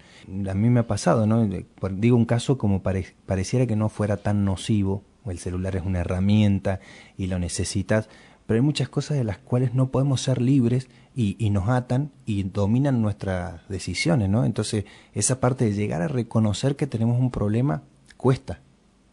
A 0.50 0.54
mí 0.54 0.70
me 0.70 0.82
ha 0.82 0.88
pasado, 0.88 1.28
¿no? 1.28 1.48
Digo 1.92 2.16
un 2.16 2.26
caso 2.26 2.58
como 2.58 2.82
pareciera 2.82 3.66
que 3.66 3.76
no 3.76 3.90
fuera 3.90 4.18
tan 4.18 4.46
nocivo, 4.46 5.04
el 5.26 5.40
celular 5.40 5.76
es 5.76 5.84
una 5.84 6.00
herramienta 6.00 6.80
y 7.18 7.28
lo 7.28 7.40
necesitas, 7.40 8.08
pero 8.46 8.60
hay 8.60 8.66
muchas 8.66 8.88
cosas 8.88 9.18
de 9.18 9.26
las 9.26 9.40
cuales 9.40 9.74
no 9.74 9.90
podemos 9.90 10.22
ser 10.22 10.42
libres 10.42 10.88
y, 11.14 11.36
y, 11.38 11.50
nos 11.50 11.68
atan 11.68 12.12
y 12.26 12.44
dominan 12.44 13.02
nuestras 13.02 13.68
decisiones, 13.68 14.30
¿no? 14.30 14.46
Entonces, 14.46 14.86
esa 15.14 15.42
parte 15.42 15.66
de 15.66 15.74
llegar 15.74 16.02
a 16.02 16.08
reconocer 16.08 16.78
que 16.78 16.88
tenemos 16.88 17.20
un 17.20 17.32
problema 17.32 17.84
cuesta. 18.18 18.60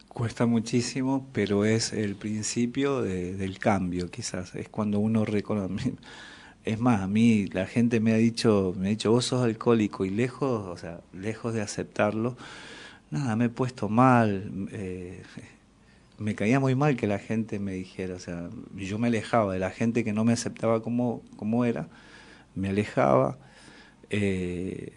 Cuesta 0.09 0.47
muchísimo, 0.47 1.27
pero 1.33 1.65
es 1.65 1.93
el 1.93 2.15
principio 2.15 3.03
del 3.03 3.59
cambio, 3.59 4.11
quizás. 4.11 4.55
Es 4.55 4.69
cuando 4.69 4.99
uno 4.99 5.25
reconoce. 5.25 5.95
Es 6.65 6.81
más, 6.81 7.03
a 7.03 7.07
mí 7.07 7.47
la 7.49 7.67
gente 7.67 8.01
me 8.01 8.15
ha 8.15 8.17
dicho, 8.17 8.75
me 8.79 8.87
ha 8.87 8.89
dicho, 8.89 9.11
vos 9.11 9.27
sos 9.27 9.45
alcohólico 9.45 10.07
y 10.07 10.11
lejos, 10.11 10.67
o 10.67 10.79
sea, 10.79 11.01
lejos 11.13 11.53
de 11.53 11.61
aceptarlo, 11.61 12.39
nada, 13.11 13.37
me 13.37 13.47
he 13.47 13.49
puesto 13.51 13.91
mal. 13.91 14.51
Eh, 14.73 15.23
me 16.19 16.35
caía 16.35 16.61
muy 16.61 16.75
mal 16.75 16.97
que 16.97 17.07
la 17.07 17.19
gente 17.19 17.59
me 17.59 17.73
dijera, 17.73 18.15
o 18.15 18.19
sea, 18.19 18.49
yo 18.77 18.99
me 18.99 19.09
alejaba 19.09 19.53
de 19.53 19.59
la 19.59 19.71
gente 19.71 20.05
que 20.05 20.15
no 20.15 20.25
me 20.25 20.33
aceptaba 20.33 20.83
como, 20.83 21.21
como 21.37 21.67
era, 21.67 21.89
me 22.55 22.71
alejaba. 22.71 23.37
Eh, 24.09 24.93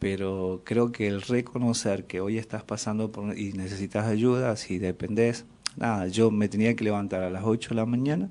pero 0.00 0.62
creo 0.64 0.90
que 0.92 1.06
el 1.06 1.22
reconocer 1.22 2.06
que 2.06 2.20
hoy 2.20 2.38
estás 2.38 2.64
pasando 2.64 3.12
por, 3.12 3.38
y 3.38 3.52
necesitas 3.52 4.06
ayuda, 4.06 4.56
si 4.56 4.78
dependés, 4.78 5.44
nada, 5.76 6.08
yo 6.08 6.30
me 6.32 6.48
tenía 6.48 6.74
que 6.74 6.84
levantar 6.84 7.22
a 7.22 7.30
las 7.30 7.44
8 7.44 7.70
de 7.70 7.76
la 7.76 7.86
mañana 7.86 8.30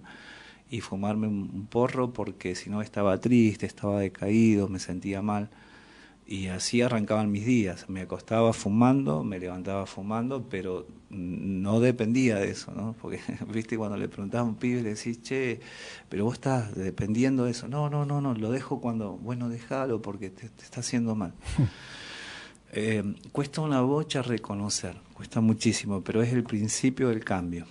y 0.69 0.81
fumarme 0.81 1.27
un 1.27 1.67
porro 1.67 2.11
porque 2.11 2.55
si 2.55 2.69
no 2.69 2.81
estaba 2.81 3.19
triste, 3.19 3.65
estaba 3.65 3.99
decaído, 3.99 4.67
me 4.67 4.79
sentía 4.79 5.21
mal. 5.21 5.49
Y 6.31 6.49
así 6.49 6.83
arrancaban 6.83 7.31
mis 7.31 7.43
días. 7.43 7.89
Me 7.89 8.01
acostaba 8.01 8.53
fumando, 8.53 9.23
me 9.23 9.39
levantaba 9.39 9.87
fumando, 9.87 10.47
pero 10.47 10.85
no 11.09 11.79
dependía 11.79 12.35
de 12.35 12.51
eso, 12.51 12.71
¿no? 12.71 12.95
Porque, 13.01 13.19
viste, 13.51 13.75
cuando 13.79 13.97
le 13.97 14.07
preguntaba 14.07 14.43
a 14.43 14.47
un 14.47 14.53
pibe, 14.53 14.83
le 14.83 14.93
decís, 14.93 15.23
che, 15.23 15.59
pero 16.07 16.25
vos 16.25 16.35
estás 16.35 16.75
dependiendo 16.75 17.45
de 17.45 17.51
eso. 17.51 17.67
No, 17.67 17.89
no, 17.89 18.05
no, 18.05 18.21
no, 18.21 18.35
lo 18.35 18.51
dejo 18.51 18.79
cuando, 18.79 19.13
bueno, 19.13 19.49
déjalo 19.49 20.03
porque 20.03 20.29
te, 20.29 20.45
está 20.45 20.81
haciendo 20.81 21.15
mal. 21.15 21.33
eh, 22.73 23.03
cuesta 23.31 23.61
una 23.61 23.81
bocha 23.81 24.21
reconocer, 24.21 24.97
cuesta 25.15 25.41
muchísimo, 25.41 26.03
pero 26.03 26.21
es 26.21 26.31
el 26.31 26.43
principio 26.43 27.09
del 27.09 27.25
cambio. 27.25 27.65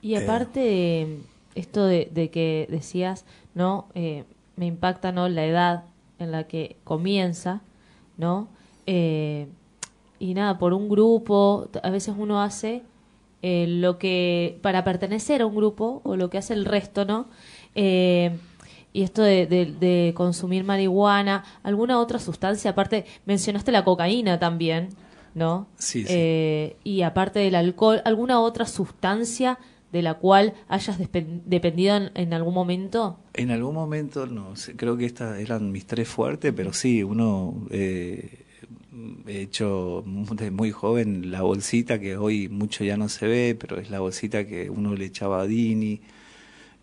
Y 0.00 0.14
aparte, 0.14 1.18
esto 1.56 1.84
de, 1.84 2.30
que 2.32 2.68
decías, 2.70 3.24
¿no? 3.56 3.88
Eh, 3.96 4.22
me 4.54 4.66
impacta, 4.66 5.10
¿no? 5.10 5.28
La 5.28 5.44
edad 5.44 5.89
en 6.20 6.30
la 6.30 6.44
que 6.44 6.76
comienza, 6.84 7.62
¿no? 8.16 8.48
Eh, 8.86 9.48
y 10.18 10.34
nada, 10.34 10.58
por 10.58 10.72
un 10.72 10.88
grupo, 10.88 11.68
a 11.82 11.90
veces 11.90 12.14
uno 12.16 12.42
hace 12.42 12.82
eh, 13.42 13.66
lo 13.66 13.98
que, 13.98 14.58
para 14.62 14.84
pertenecer 14.84 15.42
a 15.42 15.46
un 15.46 15.56
grupo, 15.56 16.02
o 16.04 16.16
lo 16.16 16.30
que 16.30 16.38
hace 16.38 16.52
el 16.54 16.64
resto, 16.64 17.04
¿no? 17.04 17.28
Eh, 17.74 18.38
y 18.92 19.02
esto 19.02 19.22
de, 19.22 20.12
consumir 20.16 20.64
marihuana, 20.64 21.44
alguna 21.62 21.98
otra 22.00 22.18
sustancia, 22.18 22.72
aparte, 22.72 23.06
mencionaste 23.24 23.72
la 23.72 23.84
cocaína 23.84 24.38
también, 24.38 24.88
¿no? 25.34 25.68
Sí, 25.78 26.04
sí. 26.04 26.74
y 26.82 27.02
aparte 27.02 27.38
del 27.38 27.54
alcohol, 27.54 28.02
¿alguna 28.04 28.40
otra 28.40 28.66
sustancia 28.66 29.58
de 29.92 30.02
la 30.02 30.14
cual 30.14 30.54
hayas 30.68 30.98
dependido 30.98 31.96
en, 32.14 32.32
algún 32.32 32.54
momento? 32.54 33.18
En 33.34 33.50
algún 33.50 33.74
momento, 33.74 34.26
no, 34.26 34.54
creo 34.76 34.96
que 34.96 35.06
estas 35.06 35.38
eran 35.40 35.72
mis 35.72 35.86
tres 35.86 36.08
fuertes, 36.08 36.52
pero 36.54 36.72
sí, 36.72 37.02
uno 37.02 37.66
eh, 37.70 38.44
he 39.26 39.40
hecho 39.42 40.04
desde 40.06 40.50
muy 40.50 40.70
joven 40.70 41.30
la 41.30 41.42
bolsita 41.42 41.98
que 41.98 42.16
hoy 42.16 42.48
mucho 42.48 42.84
ya 42.84 42.96
no 42.96 43.08
se 43.08 43.26
ve, 43.26 43.56
pero 43.58 43.78
es 43.78 43.90
la 43.90 44.00
bolsita 44.00 44.46
que 44.46 44.70
uno 44.70 44.94
le 44.94 45.06
echaba 45.06 45.42
a 45.42 45.46
Dini 45.46 46.00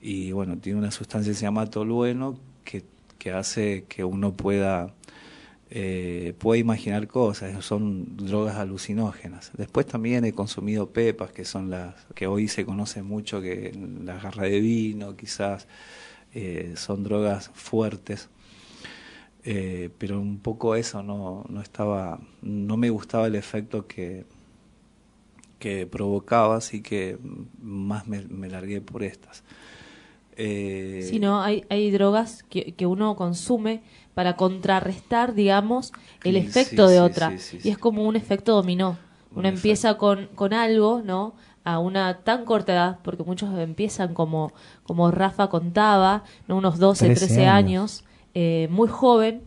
y 0.01 0.31
bueno, 0.31 0.57
tiene 0.57 0.79
una 0.79 0.91
sustancia 0.91 1.31
que 1.31 1.37
se 1.37 1.43
llama 1.43 1.69
tolueno 1.69 2.37
que, 2.63 2.83
que 3.17 3.31
hace 3.31 3.85
que 3.87 4.03
uno 4.03 4.33
pueda 4.33 4.93
eh, 5.69 6.33
puede 6.37 6.61
imaginar 6.61 7.07
cosas, 7.07 7.63
son 7.65 8.15
drogas 8.15 8.55
alucinógenas. 8.55 9.51
Después 9.57 9.85
también 9.85 10.23
he 10.23 10.31
consumido 10.31 10.91
pepas, 10.91 11.31
que 11.31 11.43
son 11.43 11.69
las 11.69 12.05
que 12.15 12.27
hoy 12.27 12.47
se 12.47 12.65
conoce 12.65 13.03
mucho, 13.03 13.41
que 13.41 13.77
la 14.03 14.17
garra 14.17 14.43
de 14.43 14.61
vino, 14.61 15.15
quizás 15.17 15.67
eh, 16.33 16.73
son 16.77 17.03
drogas 17.03 17.49
fuertes. 17.53 18.29
Eh, 19.43 19.89
pero 19.97 20.19
un 20.19 20.39
poco 20.39 20.75
eso 20.75 21.03
no, 21.03 21.45
no 21.49 21.61
estaba, 21.61 22.19
no 22.41 22.75
me 22.77 22.89
gustaba 22.89 23.27
el 23.27 23.35
efecto 23.35 23.87
que, 23.87 24.25
que 25.59 25.85
provocaba, 25.85 26.57
así 26.57 26.81
que 26.81 27.17
más 27.61 28.07
me, 28.07 28.49
largué 28.49 28.81
por 28.81 29.03
estas. 29.03 29.43
Eh, 30.35 31.05
sí, 31.09 31.19
no, 31.19 31.41
hay, 31.41 31.65
hay 31.69 31.91
drogas 31.91 32.43
que, 32.43 32.73
que 32.73 32.85
uno 32.85 33.15
consume 33.15 33.81
para 34.17 34.35
contrarrestar, 34.35 35.35
digamos, 35.35 35.93
el 36.23 36.37
efecto 36.37 36.87
de 36.87 36.99
otra. 36.99 37.35
y 37.63 37.69
es 37.69 37.77
como 37.77 38.03
un 38.03 38.15
efecto 38.15 38.55
dominó. 38.55 38.97
Uno 39.35 39.47
empieza 39.47 39.99
con, 39.99 40.25
con 40.33 40.53
algo, 40.53 41.03
¿no? 41.05 41.35
A 41.63 41.77
una 41.77 42.23
tan 42.23 42.43
corta 42.43 42.73
edad, 42.73 42.99
porque 43.03 43.21
muchos 43.21 43.55
empiezan 43.59 44.15
como, 44.15 44.53
como 44.81 45.11
Rafa 45.11 45.49
contaba, 45.49 46.23
¿no? 46.47 46.57
unos 46.57 46.79
12, 46.79 47.13
13, 47.13 47.45
años, 47.45 48.05
eh, 48.33 48.67
muy 48.71 48.87
joven, 48.87 49.43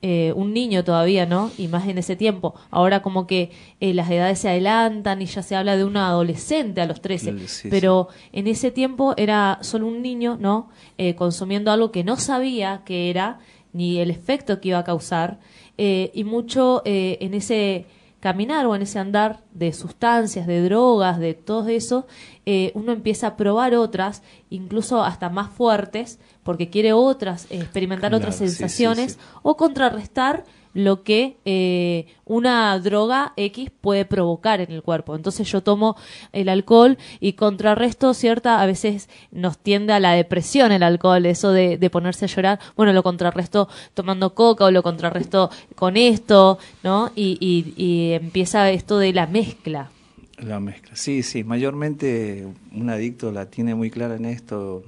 eh, 0.00 0.32
un 0.36 0.54
niño 0.54 0.84
todavía, 0.84 1.24
¿no? 1.24 1.50
Y 1.58 1.68
más 1.68 1.86
en 1.86 1.96
ese 1.96 2.14
tiempo. 2.16 2.54
Ahora 2.70 3.00
como 3.00 3.26
que 3.26 3.50
eh, 3.80 3.92
las 3.92 4.10
edades 4.10 4.38
se 4.38 4.50
adelantan 4.50 5.22
y 5.22 5.24
ya 5.24 5.42
se 5.42 5.54
habla 5.54 5.76
de 5.76 5.84
un 5.84 5.98
adolescente 5.98 6.80
a 6.80 6.86
los 6.86 7.02
13. 7.02 7.34
pero 7.68 8.08
en 8.32 8.46
ese 8.46 8.70
tiempo 8.70 9.12
era 9.18 9.58
solo 9.60 9.86
un 9.86 10.00
niño, 10.00 10.38
¿no? 10.40 10.70
Eh, 10.96 11.14
consumiendo 11.14 11.70
algo 11.70 11.90
que 11.90 12.04
no 12.04 12.16
sabía 12.16 12.82
que 12.84 13.08
era, 13.08 13.38
ni 13.74 13.98
el 14.00 14.10
efecto 14.10 14.60
que 14.60 14.68
iba 14.68 14.78
a 14.78 14.84
causar. 14.84 15.38
y 15.76 16.24
mucho 16.24 16.80
en 16.84 17.34
ese 17.34 17.86
caminar 18.24 18.64
o 18.64 18.74
en 18.74 18.80
ese 18.80 18.98
andar 18.98 19.40
de 19.52 19.74
sustancias, 19.74 20.46
de 20.46 20.62
drogas, 20.62 21.18
de 21.18 21.34
todo 21.34 21.68
eso, 21.68 22.06
eh, 22.46 22.72
uno 22.74 22.92
empieza 22.92 23.26
a 23.26 23.36
probar 23.36 23.74
otras, 23.74 24.22
incluso 24.48 25.04
hasta 25.04 25.28
más 25.28 25.50
fuertes, 25.50 26.18
porque 26.42 26.70
quiere 26.70 26.94
otras, 26.94 27.46
experimentar 27.50 28.14
otras 28.14 28.36
sensaciones 28.36 29.18
o 29.42 29.58
contrarrestar 29.58 30.44
lo 30.74 31.02
que 31.02 31.36
eh, 31.44 32.06
una 32.24 32.78
droga 32.78 33.32
X 33.36 33.70
puede 33.80 34.04
provocar 34.04 34.60
en 34.60 34.72
el 34.72 34.82
cuerpo. 34.82 35.16
Entonces 35.16 35.50
yo 35.50 35.62
tomo 35.62 35.96
el 36.32 36.48
alcohol 36.48 36.98
y 37.20 37.34
contrarresto 37.34 38.12
cierta, 38.12 38.60
a 38.60 38.66
veces 38.66 39.08
nos 39.30 39.58
tiende 39.58 39.92
a 39.92 40.00
la 40.00 40.12
depresión 40.12 40.72
el 40.72 40.82
alcohol, 40.82 41.24
eso 41.26 41.52
de, 41.52 41.78
ponerse 41.90 42.24
a 42.24 42.28
llorar, 42.28 42.58
bueno, 42.76 42.92
lo 42.92 43.02
contrarresto 43.02 43.68
tomando 43.94 44.34
coca 44.34 44.64
o 44.64 44.70
lo 44.70 44.82
contrarresto 44.82 45.50
con 45.76 45.96
esto, 45.96 46.58
¿no? 46.82 47.12
Y, 47.14 47.38
y 47.76 48.12
empieza 48.12 48.70
esto 48.70 48.98
de 48.98 49.12
la 49.12 49.26
mezcla. 49.26 49.90
La 50.38 50.58
mezcla, 50.58 50.96
sí, 50.96 51.22
sí, 51.22 51.44
mayormente 51.44 52.46
un 52.72 52.90
adicto 52.90 53.30
la 53.30 53.46
tiene 53.46 53.76
muy 53.76 53.90
clara 53.90 54.16
en 54.16 54.24
esto, 54.24 54.82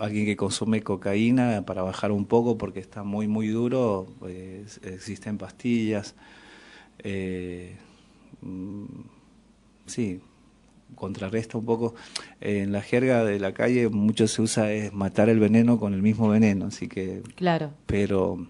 alguien 0.00 0.26
que 0.26 0.36
consume 0.36 0.82
cocaína 0.82 1.64
para 1.66 1.82
bajar 1.82 2.12
un 2.12 2.26
poco 2.26 2.58
porque 2.58 2.80
está 2.80 3.02
muy, 3.02 3.28
muy 3.28 3.48
duro, 3.48 4.06
pues, 4.18 4.80
existen 4.82 5.38
pastillas. 5.38 6.14
Eh, 6.98 7.76
mm, 8.42 8.84
sí, 9.86 10.20
contrarresta 10.94 11.58
un 11.58 11.64
poco. 11.64 11.94
en 12.40 12.72
la 12.72 12.82
jerga 12.82 13.24
de 13.24 13.38
la 13.38 13.52
calle 13.52 13.88
mucho 13.88 14.26
se 14.28 14.42
usa 14.42 14.72
es 14.72 14.92
matar 14.92 15.28
el 15.28 15.38
veneno 15.38 15.78
con 15.78 15.94
el 15.94 16.02
mismo 16.02 16.28
veneno, 16.28 16.66
así 16.66 16.88
que... 16.88 17.22
Claro. 17.36 17.72
Pero, 17.86 18.46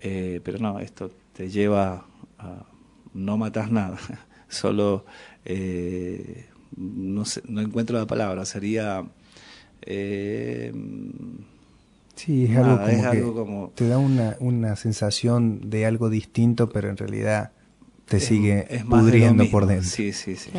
eh, 0.00 0.40
pero 0.44 0.58
no, 0.58 0.80
esto 0.80 1.10
te 1.32 1.48
lleva 1.50 2.06
a... 2.38 2.66
no 3.14 3.38
matas 3.38 3.70
nada, 3.70 3.98
solo... 4.48 5.04
Eh, 5.44 6.46
no, 6.76 7.24
sé, 7.24 7.42
no 7.46 7.60
encuentro 7.60 7.96
la 7.98 8.06
palabra, 8.06 8.44
sería 8.44 9.04
eh, 9.86 10.72
sí, 12.14 12.44
es 12.44 12.56
algo, 12.56 13.34
como, 13.34 13.72
te 13.74 13.86
da 13.88 13.98
una, 13.98 14.36
una 14.40 14.76
sensación 14.76 15.70
de 15.70 15.86
algo 15.86 16.08
distinto, 16.08 16.70
pero 16.70 16.88
en 16.88 16.96
realidad 16.96 17.52
te 18.06 18.20
sigue 18.20 18.66
pudriendo 18.88 19.48
por 19.50 19.66
dentro. 19.66 19.88
Sí, 19.88 20.12
sí, 20.12 20.36
sí. 20.36 20.50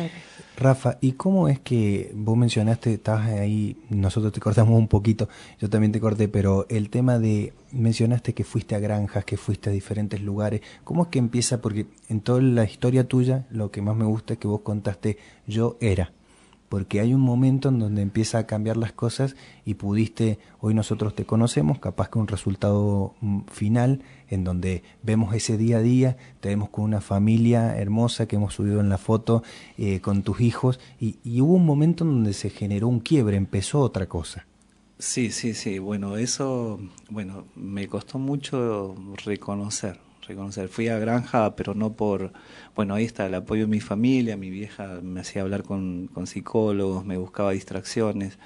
Rafa, 0.56 0.98
¿y 1.00 1.12
cómo 1.12 1.48
es 1.48 1.60
que 1.60 2.12
vos 2.14 2.36
mencionaste, 2.36 2.94
estabas 2.94 3.28
ahí, 3.28 3.76
nosotros 3.90 4.32
te 4.32 4.40
cortamos 4.40 4.78
un 4.78 4.88
poquito, 4.88 5.28
yo 5.60 5.68
también 5.68 5.92
te 5.92 6.00
corté, 6.00 6.28
pero 6.28 6.66
el 6.70 6.88
tema 6.88 7.18
de, 7.18 7.52
mencionaste 7.72 8.32
que 8.32 8.42
fuiste 8.42 8.74
a 8.74 8.78
granjas, 8.78 9.24
que 9.24 9.36
fuiste 9.36 9.68
a 9.68 9.72
diferentes 9.72 10.20
lugares, 10.22 10.62
¿cómo 10.82 11.04
es 11.04 11.08
que 11.08 11.18
empieza? 11.18 11.60
Porque 11.60 11.86
en 12.08 12.20
toda 12.20 12.40
la 12.40 12.64
historia 12.64 13.06
tuya, 13.06 13.46
lo 13.50 13.70
que 13.70 13.82
más 13.82 13.96
me 13.96 14.06
gusta 14.06 14.34
es 14.34 14.38
que 14.38 14.48
vos 14.48 14.62
contaste, 14.62 15.18
yo 15.46 15.76
era 15.80 16.12
porque 16.68 17.00
hay 17.00 17.14
un 17.14 17.20
momento 17.20 17.68
en 17.68 17.78
donde 17.78 18.02
empieza 18.02 18.38
a 18.38 18.46
cambiar 18.46 18.76
las 18.76 18.92
cosas 18.92 19.36
y 19.64 19.74
pudiste, 19.74 20.38
hoy 20.60 20.74
nosotros 20.74 21.14
te 21.14 21.24
conocemos, 21.24 21.78
capaz 21.78 22.10
que 22.10 22.18
un 22.18 22.28
resultado 22.28 23.14
mm, 23.20 23.40
final 23.50 24.02
en 24.28 24.44
donde 24.44 24.82
vemos 25.02 25.34
ese 25.34 25.56
día 25.56 25.78
a 25.78 25.82
día, 25.82 26.16
te 26.40 26.48
vemos 26.48 26.68
con 26.70 26.84
una 26.84 27.00
familia 27.00 27.76
hermosa 27.76 28.26
que 28.26 28.36
hemos 28.36 28.54
subido 28.54 28.80
en 28.80 28.88
la 28.88 28.98
foto, 28.98 29.42
eh, 29.78 30.00
con 30.00 30.22
tus 30.22 30.40
hijos, 30.40 30.80
y, 31.00 31.16
y 31.22 31.40
hubo 31.40 31.54
un 31.54 31.66
momento 31.66 32.04
en 32.04 32.10
donde 32.10 32.32
se 32.32 32.50
generó 32.50 32.88
un 32.88 33.00
quiebre, 33.00 33.36
empezó 33.36 33.80
otra 33.80 34.06
cosa. 34.06 34.46
Sí, 34.98 35.30
sí, 35.30 35.52
sí, 35.52 35.78
bueno, 35.78 36.16
eso, 36.16 36.80
bueno, 37.10 37.44
me 37.54 37.86
costó 37.86 38.18
mucho 38.18 38.94
reconocer, 39.24 40.00
reconocer. 40.26 40.68
Fui 40.68 40.88
a 40.88 40.98
granja, 40.98 41.56
pero 41.56 41.74
no 41.74 41.92
por, 41.92 42.32
bueno, 42.74 42.94
ahí 42.94 43.04
está 43.04 43.26
el 43.26 43.34
apoyo 43.34 43.62
de 43.62 43.68
mi 43.68 43.80
familia, 43.80 44.36
mi 44.36 44.50
vieja 44.50 45.00
me 45.02 45.20
hacía 45.20 45.42
hablar 45.42 45.62
con, 45.62 46.08
con 46.08 46.26
psicólogos, 46.26 47.04
me 47.04 47.16
buscaba 47.16 47.52
distracciones, 47.52 48.38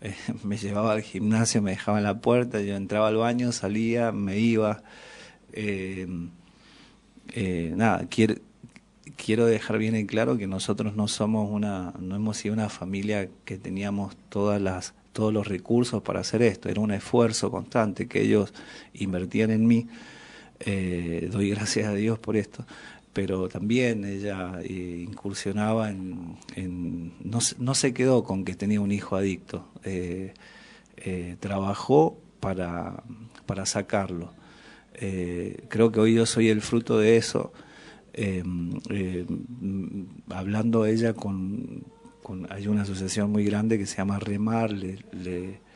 eh, 0.00 0.14
me 0.44 0.56
llevaba 0.56 0.92
al 0.92 1.02
gimnasio, 1.02 1.62
me 1.62 1.72
dejaba 1.72 1.98
en 1.98 2.04
la 2.04 2.20
puerta, 2.20 2.60
yo 2.60 2.76
entraba 2.76 3.08
al 3.08 3.16
baño, 3.16 3.52
salía, 3.52 4.12
me 4.12 4.38
iba. 4.38 4.82
Eh, 5.52 6.06
eh, 7.34 7.72
nada, 7.76 8.06
quiero, 8.08 8.36
quiero 9.16 9.46
dejar 9.46 9.78
bien 9.78 9.94
en 9.94 10.06
claro 10.06 10.38
que 10.38 10.46
nosotros 10.46 10.94
no 10.96 11.08
somos 11.08 11.50
una, 11.50 11.92
no 11.98 12.16
hemos 12.16 12.38
sido 12.38 12.54
una 12.54 12.68
familia 12.68 13.28
que 13.44 13.58
teníamos 13.58 14.16
todas 14.28 14.60
las 14.60 14.94
todos 15.12 15.32
los 15.32 15.48
recursos 15.48 16.00
para 16.00 16.20
hacer 16.20 16.42
esto, 16.42 16.68
era 16.68 16.80
un 16.80 16.92
esfuerzo 16.92 17.50
constante 17.50 18.06
que 18.06 18.22
ellos 18.22 18.54
invertían 18.94 19.50
en 19.50 19.66
mí 19.66 19.88
eh, 20.60 21.28
doy 21.30 21.50
gracias 21.50 21.88
a 21.88 21.94
Dios 21.94 22.18
por 22.18 22.36
esto, 22.36 22.64
pero 23.12 23.48
también 23.48 24.04
ella 24.04 24.60
eh, 24.62 25.04
incursionaba 25.08 25.90
en, 25.90 26.36
no, 27.24 27.38
no, 27.58 27.74
se 27.74 27.94
quedó 27.94 28.24
con 28.24 28.44
que 28.44 28.54
tenía 28.54 28.80
un 28.80 28.92
hijo 28.92 29.16
adicto, 29.16 29.68
eh, 29.84 30.34
trabajó 31.40 32.18
para, 32.40 33.02
para 33.46 33.66
sacarlo. 33.66 34.32
creo 35.68 35.92
que 35.92 36.00
hoy 36.00 36.14
yo 36.14 36.26
soy 36.26 36.48
el 36.48 36.60
fruto 36.60 36.98
de 36.98 37.16
eso, 37.16 37.52
hablando 40.28 40.86
ella 40.86 41.14
con, 41.14 41.84
hay 42.50 42.66
una 42.66 42.82
asociación 42.82 43.30
muy 43.30 43.44
grande 43.44 43.78
que 43.78 43.86
se 43.86 43.96
llama 43.96 44.18
Remar, 44.18 44.72
le 44.72 45.67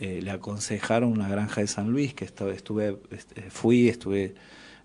eh, 0.00 0.20
le 0.22 0.30
aconsejaron 0.30 1.12
una 1.12 1.28
granja 1.28 1.60
de 1.60 1.66
San 1.66 1.90
Luis, 1.90 2.14
que 2.14 2.24
estuve, 2.24 2.98
este, 3.10 3.50
fui, 3.50 3.88
estuve, 3.88 4.34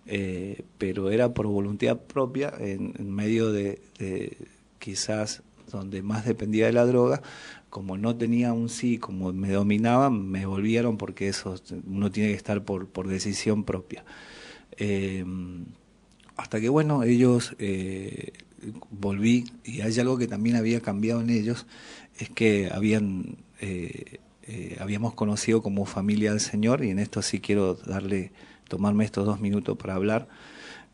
eh, 0.05 0.63
pero 0.77 1.09
era 1.09 1.33
por 1.33 1.47
voluntad 1.47 1.97
propia, 1.97 2.53
en, 2.59 2.93
medio 3.09 3.51
de, 3.51 3.79
quizás 4.77 5.41
donde 5.71 6.01
más 6.01 6.25
dependía 6.25 6.65
de 6.65 6.73
la 6.73 6.85
droga, 6.85 7.21
como 7.69 7.97
no 7.97 8.15
tenía 8.15 8.53
un 8.53 8.69
sí, 8.69 8.97
como 8.97 9.33
me 9.33 9.51
dominaban, 9.51 10.29
me 10.29 10.45
volvieron 10.45 10.97
porque 10.97 11.27
eso 11.27 11.55
uno 11.87 12.11
tiene 12.11 12.29
que 12.29 12.35
estar 12.35 12.63
por, 12.63 12.87
por 12.87 13.07
decisión 13.07 13.63
propia. 13.63 14.05
Eh, 14.77 15.25
hasta 16.35 16.59
que 16.59 16.69
bueno, 16.69 17.03
ellos 17.03 17.55
volví 18.89 19.45
y 19.63 19.81
hay 19.81 19.97
algo 19.99 20.17
que 20.17 20.27
también 20.27 20.55
había 20.55 20.81
cambiado 20.81 21.21
en 21.21 21.29
ellos, 21.29 21.65
es 22.17 22.29
que 22.29 22.69
habían 22.71 23.37
eh, 23.61 24.19
habíamos 24.79 25.13
conocido 25.13 25.61
como 25.61 25.85
familia 25.85 26.31
del 26.31 26.39
Señor 26.39 26.83
y 26.83 26.91
en 26.91 26.99
esto 26.99 27.21
sí 27.21 27.39
quiero 27.39 27.73
darle, 27.75 28.31
tomarme 28.67 29.05
estos 29.05 29.25
dos 29.25 29.39
minutos 29.39 29.77
para 29.77 29.95
hablar. 29.95 30.27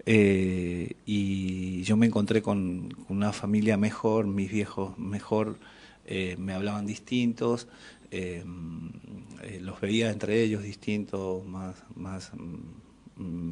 Eh, 0.05 0.95
y 1.05 1.83
yo 1.83 1.95
me 1.95 2.07
encontré 2.07 2.41
con, 2.41 2.95
una 3.09 3.33
familia 3.33 3.77
mejor, 3.77 4.25
mis 4.25 4.51
viejos 4.51 4.97
mejor, 4.97 5.57
eh, 6.05 6.35
me 6.39 6.53
hablaban 6.53 6.85
distintos, 6.85 7.67
los 9.59 9.79
veía 9.79 10.09
entre 10.11 10.41
ellos 10.41 10.63
distintos, 10.63 11.45
más, 11.45 11.83
más 11.95 12.31
mm, 13.15 13.51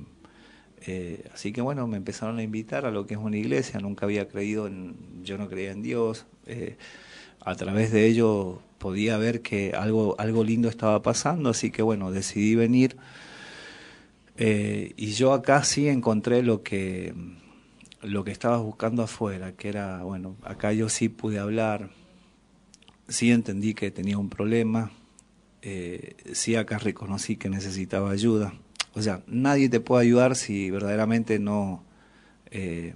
así 1.34 1.52
que 1.54 1.62
bueno, 1.62 1.88
me 1.88 1.98
empezaron 1.98 2.40
a 2.40 2.44
invitar 2.44 2.86
a 2.86 2.92
lo 2.92 3.06
que 3.06 3.14
es 3.14 3.20
una 3.20 3.38
iglesia, 3.38 3.80
nunca 3.80 4.06
había 4.06 4.28
creído 4.28 4.68
en, 4.68 4.96
yo 5.24 5.38
no 5.38 5.48
creía 5.50 5.72
en 5.72 5.82
Dios, 5.84 6.26
a 7.42 7.56
través 7.56 7.92
de 7.92 8.08
ello 8.08 8.62
podía 8.80 9.18
ver 9.18 9.42
que 9.42 9.74
algo, 9.74 10.16
algo 10.18 10.44
lindo 10.44 10.70
estaba 10.70 11.02
pasando, 11.04 11.50
así 11.50 11.70
que 11.70 11.84
bueno, 11.84 12.12
decidí 12.12 12.56
venir. 12.56 12.98
Eh, 14.38 14.94
y 14.96 15.12
yo 15.12 15.34
acá 15.34 15.64
sí 15.64 15.88
encontré 15.88 16.42
lo 16.42 16.64
que, 16.64 17.14
lo 18.02 18.24
que 18.24 18.32
estaba 18.32 18.58
buscando 18.58 19.04
afuera, 19.04 19.52
que 19.52 19.68
era, 19.70 20.02
bueno, 20.04 20.36
acá 20.44 20.74
yo 20.74 20.90
sí 20.90 21.10
pude 21.10 21.40
hablar, 21.40 21.90
sí 23.10 23.32
entendí 23.32 23.74
que 23.74 23.92
tenía 23.92 24.18
un 24.18 24.30
problema, 24.30 24.92
eh, 25.62 26.16
sí 26.34 26.56
acá 26.56 26.78
reconocí 26.78 27.36
que 27.36 27.50
necesitaba 27.50 28.12
ayuda. 28.12 28.54
O 28.94 29.02
sea, 29.02 29.22
nadie 29.28 29.70
te 29.70 29.82
puede 29.82 30.04
ayudar 30.04 30.36
si 30.36 30.72
verdaderamente 30.72 31.38
no, 31.38 31.84
eh, 32.50 32.96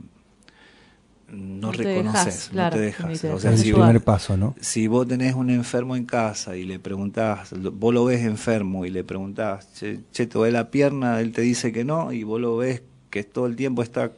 no, 1.33 1.71
reconoces, 1.71 2.51
no 2.53 2.69
te 2.69 2.79
dejas. 2.79 3.23
O 3.25 3.39
sea, 3.39 3.53
es 3.53 3.63
el 3.63 3.73
primer 3.73 4.01
paso, 4.01 4.37
¿no? 4.37 4.55
Si 4.59 4.87
vos 4.87 5.07
tenés 5.07 5.35
un 5.35 5.49
enfermo 5.49 5.95
en 5.95 6.05
casa 6.05 6.55
y 6.55 6.63
le 6.63 6.79
preguntás, 6.79 7.53
vos 7.73 7.93
lo 7.93 8.05
ves 8.05 8.21
enfermo 8.21 8.85
y 8.85 8.89
le 8.89 9.03
preguntás, 9.03 9.73
che, 9.73 9.97
te 10.11 10.25
duele 10.25 10.53
la 10.53 10.69
pierna, 10.69 11.19
él 11.19 11.31
te 11.31 11.41
dice 11.41 11.71
que 11.71 11.83
no, 11.83 12.11
y 12.11 12.23
vos 12.23 12.39
lo 12.39 12.57
ves 12.57 12.83
que 13.09 13.23
todo 13.23 13.47
el 13.47 13.55
tiempo 13.55 13.83
está 13.83 14.11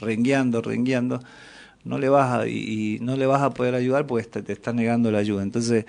rengueando, 0.00 0.62
rengueando, 0.62 1.20
no 1.84 1.98
le 1.98 2.08
vas 2.08 2.40
a, 2.40 2.46
y, 2.46 2.98
no 3.00 3.16
le 3.16 3.26
vas 3.26 3.42
a 3.42 3.50
poder 3.50 3.74
ayudar 3.74 4.06
porque 4.06 4.26
te, 4.42 4.52
está 4.52 4.72
negando 4.72 5.10
la 5.10 5.18
ayuda. 5.18 5.42
Entonces, 5.42 5.86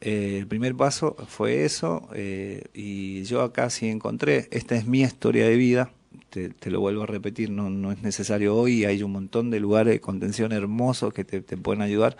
eh, 0.00 0.38
el 0.38 0.46
primer 0.46 0.74
paso 0.74 1.16
fue 1.28 1.64
eso, 1.64 2.08
eh, 2.14 2.64
y 2.74 3.22
yo 3.24 3.42
acá 3.42 3.70
sí 3.70 3.88
encontré, 3.88 4.48
esta 4.50 4.76
es 4.76 4.86
mi 4.86 5.02
historia 5.02 5.46
de 5.46 5.56
vida, 5.56 5.90
te, 6.30 6.70
lo 6.70 6.80
vuelvo 6.80 7.04
a 7.04 7.06
repetir, 7.06 7.50
no, 7.50 7.70
no 7.70 7.92
es 7.92 8.02
necesario 8.02 8.56
hoy, 8.56 8.84
hay 8.84 9.02
un 9.02 9.12
montón 9.12 9.50
de 9.50 9.60
lugares 9.60 9.94
de 9.94 10.00
contención 10.00 10.52
hermosos 10.52 11.12
que 11.12 11.24
te, 11.24 11.40
pueden 11.56 11.82
ayudar, 11.82 12.16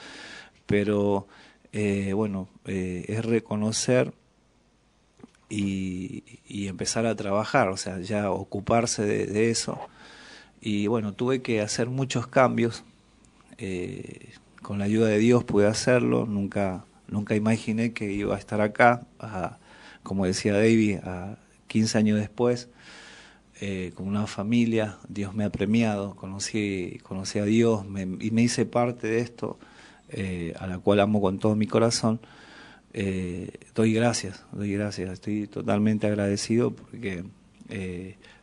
pero 0.66 1.26
eh, 1.72 2.12
bueno, 2.14 2.48
eh, 2.64 3.04
es 3.08 3.24
reconocer 3.24 4.12
y, 5.48 6.24
empezar 6.68 7.06
a 7.06 7.14
trabajar, 7.14 7.68
o 7.68 7.76
sea, 7.76 8.00
ya 8.00 8.30
ocuparse 8.30 9.04
de, 9.04 9.50
eso. 9.50 9.78
Y 10.60 10.88
bueno, 10.88 11.12
tuve 11.14 11.42
que 11.42 11.60
hacer 11.60 11.88
muchos 11.88 12.26
cambios, 12.26 12.84
eh, 13.58 14.32
con 14.62 14.78
la 14.78 14.86
ayuda 14.86 15.08
de 15.08 15.18
Dios 15.18 15.44
pude 15.44 15.66
hacerlo, 15.66 16.26
nunca, 16.26 16.84
nunca 17.08 17.36
imaginé 17.36 17.92
que 17.92 18.12
iba 18.12 18.34
a 18.34 18.38
estar 18.38 18.60
acá, 18.60 19.06
como 20.02 20.26
decía 20.26 20.54
David, 20.54 20.98
a 21.04 21.38
15 21.68 21.98
años 21.98 22.18
después 22.18 22.68
eh, 23.58 23.92
con 23.94 24.06
una 24.06 24.26
familia, 24.26 24.98
Dios 25.08 25.34
me 25.34 25.44
ha 25.44 25.50
premiado, 25.50 26.14
conocí, 26.14 27.00
conocí 27.02 27.38
a 27.38 27.44
Dios 27.44 27.86
y 28.20 28.30
me 28.30 28.42
hice 28.42 28.66
parte 28.66 29.06
de 29.06 29.20
esto, 29.20 29.58
eh, 30.10 30.52
a 30.58 30.66
la 30.66 30.78
cual 30.78 31.00
amo 31.00 31.22
con 31.22 31.38
todo 31.38 31.56
mi 31.56 31.66
corazón. 31.66 32.20
Eh, 32.92 33.58
doy 33.74 33.94
gracias, 33.94 34.44
doy 34.52 34.72
gracias, 34.72 35.10
estoy 35.10 35.46
totalmente 35.46 36.06
agradecido 36.06 36.70
porque 36.74 37.24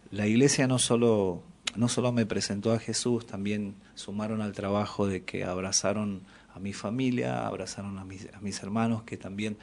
la 0.09 0.27
iglesia 0.27 0.67
no 0.67 0.79
solo, 0.79 1.43
no 1.75 1.89
solo 1.89 2.11
me 2.11 2.25
presentó 2.25 2.71
a 2.71 2.79
Jesús, 2.79 3.27
también 3.27 3.75
sumaron 3.93 4.41
al 4.41 4.53
trabajo 4.53 5.05
de 5.05 5.23
que 5.23 5.43
abrazaron 5.43 6.23
a 6.55 6.59
mi 6.59 6.73
familia, 6.73 7.45
abrazaron 7.45 7.99
a 7.99 8.03
mis 8.05 8.63
hermanos 8.63 9.03
que 9.03 9.17
también, 9.17 9.57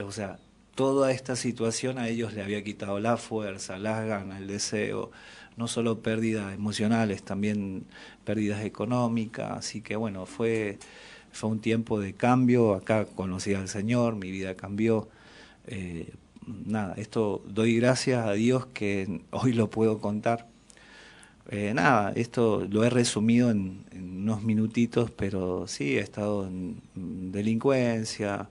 o 0.00 0.12
sea, 0.12 0.38
toda 0.74 1.12
esta 1.12 1.36
situación 1.36 1.98
a 1.98 2.08
ellos 2.08 2.34
le 2.34 2.42
había 2.42 2.64
quitado 2.64 2.98
la 3.00 3.16
fuerza, 3.16 3.78
las 3.78 4.06
ganas, 4.06 4.40
el 4.40 4.46
deseo, 4.46 5.10
no 5.56 5.68
solo 5.68 6.00
pérdidas 6.00 6.54
emocionales, 6.54 7.22
también 7.22 7.84
pérdidas 8.24 8.64
económicas, 8.64 9.52
así 9.52 9.82
que 9.82 9.96
bueno, 9.96 10.26
fue, 10.26 10.78
fue 11.32 11.50
un 11.50 11.60
tiempo 11.60 12.00
de 12.00 12.14
cambio, 12.14 12.74
acá 12.74 13.04
conocí 13.04 13.54
al 13.54 13.68
Señor, 13.68 14.16
mi 14.16 14.30
vida 14.30 14.54
cambió. 14.54 15.08
Eh, 15.66 16.12
nada, 16.46 16.94
esto 16.96 17.42
doy 17.46 17.76
gracias 17.76 18.26
a 18.26 18.32
Dios 18.32 18.66
que 18.66 19.22
hoy 19.30 19.52
lo 19.52 19.70
puedo 19.70 19.98
contar. 19.98 20.48
Eh, 21.50 21.74
nada, 21.74 22.12
esto 22.14 22.66
lo 22.70 22.84
he 22.84 22.90
resumido 22.90 23.50
en, 23.50 23.84
unos 23.92 24.42
minutitos, 24.42 25.10
pero 25.10 25.66
sí, 25.66 25.96
he 25.98 26.00
estado 26.00 26.46
en 26.46 26.80
delincuencia, 27.32 28.48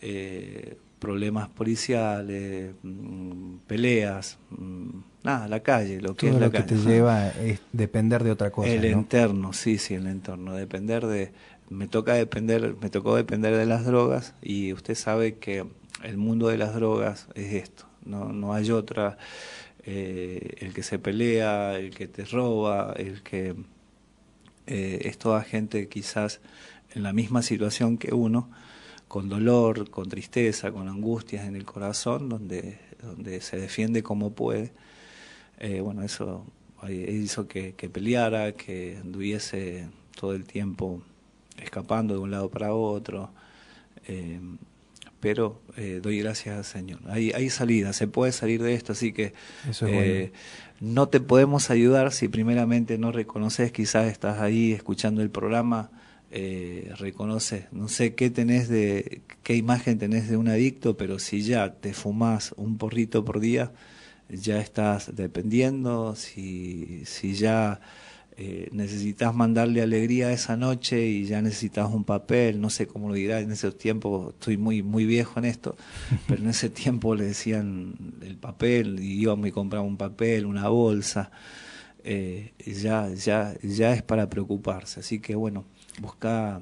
eh, 0.00 0.76
problemas 0.98 1.48
policiales, 1.48 2.74
mm, 2.82 3.58
peleas, 3.66 4.38
mm, 4.50 5.00
nada, 5.22 5.48
la 5.48 5.60
calle, 5.60 6.00
lo 6.00 6.14
que 6.14 6.28
es 6.28 6.34
lo 6.34 6.50
que 6.50 6.62
te 6.62 6.76
lleva 6.76 7.28
es 7.28 7.60
depender 7.72 8.24
de 8.24 8.30
otra 8.30 8.50
cosa. 8.50 8.68
El 8.68 8.84
entorno, 8.84 9.52
sí, 9.52 9.78
sí, 9.78 9.94
el 9.94 10.06
entorno, 10.06 10.54
depender 10.54 11.06
de, 11.06 11.32
me 11.70 11.88
toca 11.88 12.14
depender, 12.14 12.76
me 12.80 12.90
tocó 12.90 13.16
depender 13.16 13.56
de 13.56 13.66
las 13.66 13.84
drogas 13.84 14.34
y 14.42 14.72
usted 14.72 14.94
sabe 14.94 15.36
que 15.36 15.64
el 16.02 16.16
mundo 16.16 16.48
de 16.48 16.58
las 16.58 16.74
drogas 16.74 17.28
es 17.34 17.54
esto, 17.54 17.86
no, 18.04 18.32
no 18.32 18.54
hay 18.54 18.70
otra, 18.70 19.18
eh, 19.84 20.56
el 20.58 20.72
que 20.74 20.82
se 20.82 20.98
pelea, 20.98 21.78
el 21.78 21.94
que 21.94 22.08
te 22.08 22.24
roba, 22.24 22.92
el 22.96 23.22
que 23.22 23.54
eh, 24.66 25.00
es 25.04 25.18
toda 25.18 25.42
gente 25.42 25.88
quizás 25.88 26.40
en 26.94 27.02
la 27.02 27.12
misma 27.12 27.42
situación 27.42 27.98
que 27.98 28.14
uno 28.14 28.50
con 29.08 29.30
dolor, 29.30 29.90
con 29.90 30.08
tristeza, 30.08 30.70
con 30.70 30.86
angustias 30.88 31.46
en 31.46 31.56
el 31.56 31.64
corazón, 31.64 32.28
donde, 32.28 32.78
donde 33.02 33.40
se 33.40 33.56
defiende 33.56 34.02
como 34.02 34.32
puede. 34.32 34.70
Eh, 35.58 35.80
bueno, 35.80 36.02
eso 36.02 36.44
hizo 36.88 37.48
que, 37.48 37.72
peleara, 37.72 38.52
que 38.52 38.98
anduviese 39.00 39.88
todo 40.14 40.34
el 40.34 40.44
tiempo 40.44 41.02
escapando 41.56 42.14
de 42.14 42.20
un 42.20 42.30
lado 42.30 42.50
para 42.50 42.74
otro. 42.74 43.30
Eh, 44.06 44.40
pero 45.20 45.60
eh, 45.76 45.98
doy 46.00 46.20
gracias 46.20 46.56
al 46.56 46.64
Señor. 46.64 47.00
Hay, 47.08 47.32
hay 47.32 47.50
salida, 47.50 47.92
se 47.92 48.06
puede 48.06 48.30
salir 48.30 48.62
de 48.62 48.74
esto, 48.74 48.92
así 48.92 49.12
que 49.12 49.32
no 50.80 51.08
te 51.08 51.18
podemos 51.18 51.70
ayudar 51.70 52.12
si 52.12 52.28
primeramente 52.28 52.98
no 52.98 53.10
reconoces, 53.10 53.72
quizás 53.72 54.06
estás 54.06 54.38
ahí 54.38 54.72
escuchando 54.72 55.22
el 55.22 55.30
programa 55.30 55.90
eh, 56.30 56.92
reconoce, 56.98 57.68
no 57.72 57.88
sé 57.88 58.14
qué 58.14 58.30
tenés 58.30 58.68
de, 58.68 59.22
qué 59.42 59.56
imagen 59.56 59.98
tenés 59.98 60.28
de 60.28 60.36
un 60.36 60.48
adicto, 60.48 60.96
pero 60.96 61.18
si 61.18 61.42
ya 61.42 61.74
te 61.74 61.94
fumas 61.94 62.52
un 62.56 62.76
porrito 62.76 63.24
por 63.24 63.40
día, 63.40 63.72
ya 64.28 64.60
estás 64.60 65.16
dependiendo, 65.16 66.14
si, 66.16 67.02
si 67.06 67.34
ya 67.34 67.80
eh, 68.36 68.68
necesitas 68.72 69.34
mandarle 69.34 69.82
alegría 69.82 70.30
esa 70.30 70.56
noche 70.56 71.06
y 71.06 71.24
ya 71.24 71.42
necesitas 71.42 71.90
un 71.92 72.04
papel, 72.04 72.60
no 72.60 72.70
sé 72.70 72.86
cómo 72.86 73.08
lo 73.08 73.14
dirá, 73.14 73.40
en 73.40 73.50
ese 73.50 73.72
tiempo 73.72 74.30
estoy 74.30 74.56
muy, 74.56 74.82
muy 74.82 75.06
viejo 75.06 75.40
en 75.40 75.46
esto, 75.46 75.76
pero 76.28 76.42
en 76.42 76.50
ese 76.50 76.70
tiempo 76.70 77.14
le 77.14 77.24
decían 77.24 77.94
el 78.22 78.36
papel 78.36 79.00
y 79.00 79.20
íbamos 79.20 79.48
y 79.48 79.50
compramos 79.50 79.90
un 79.90 79.96
papel, 79.96 80.46
una 80.46 80.68
bolsa, 80.68 81.30
eh, 82.04 82.52
ya, 82.64 83.08
ya, 83.12 83.54
ya 83.62 83.92
es 83.92 84.02
para 84.02 84.30
preocuparse, 84.30 85.00
así 85.00 85.20
que 85.20 85.34
bueno, 85.34 85.64
busca... 86.00 86.60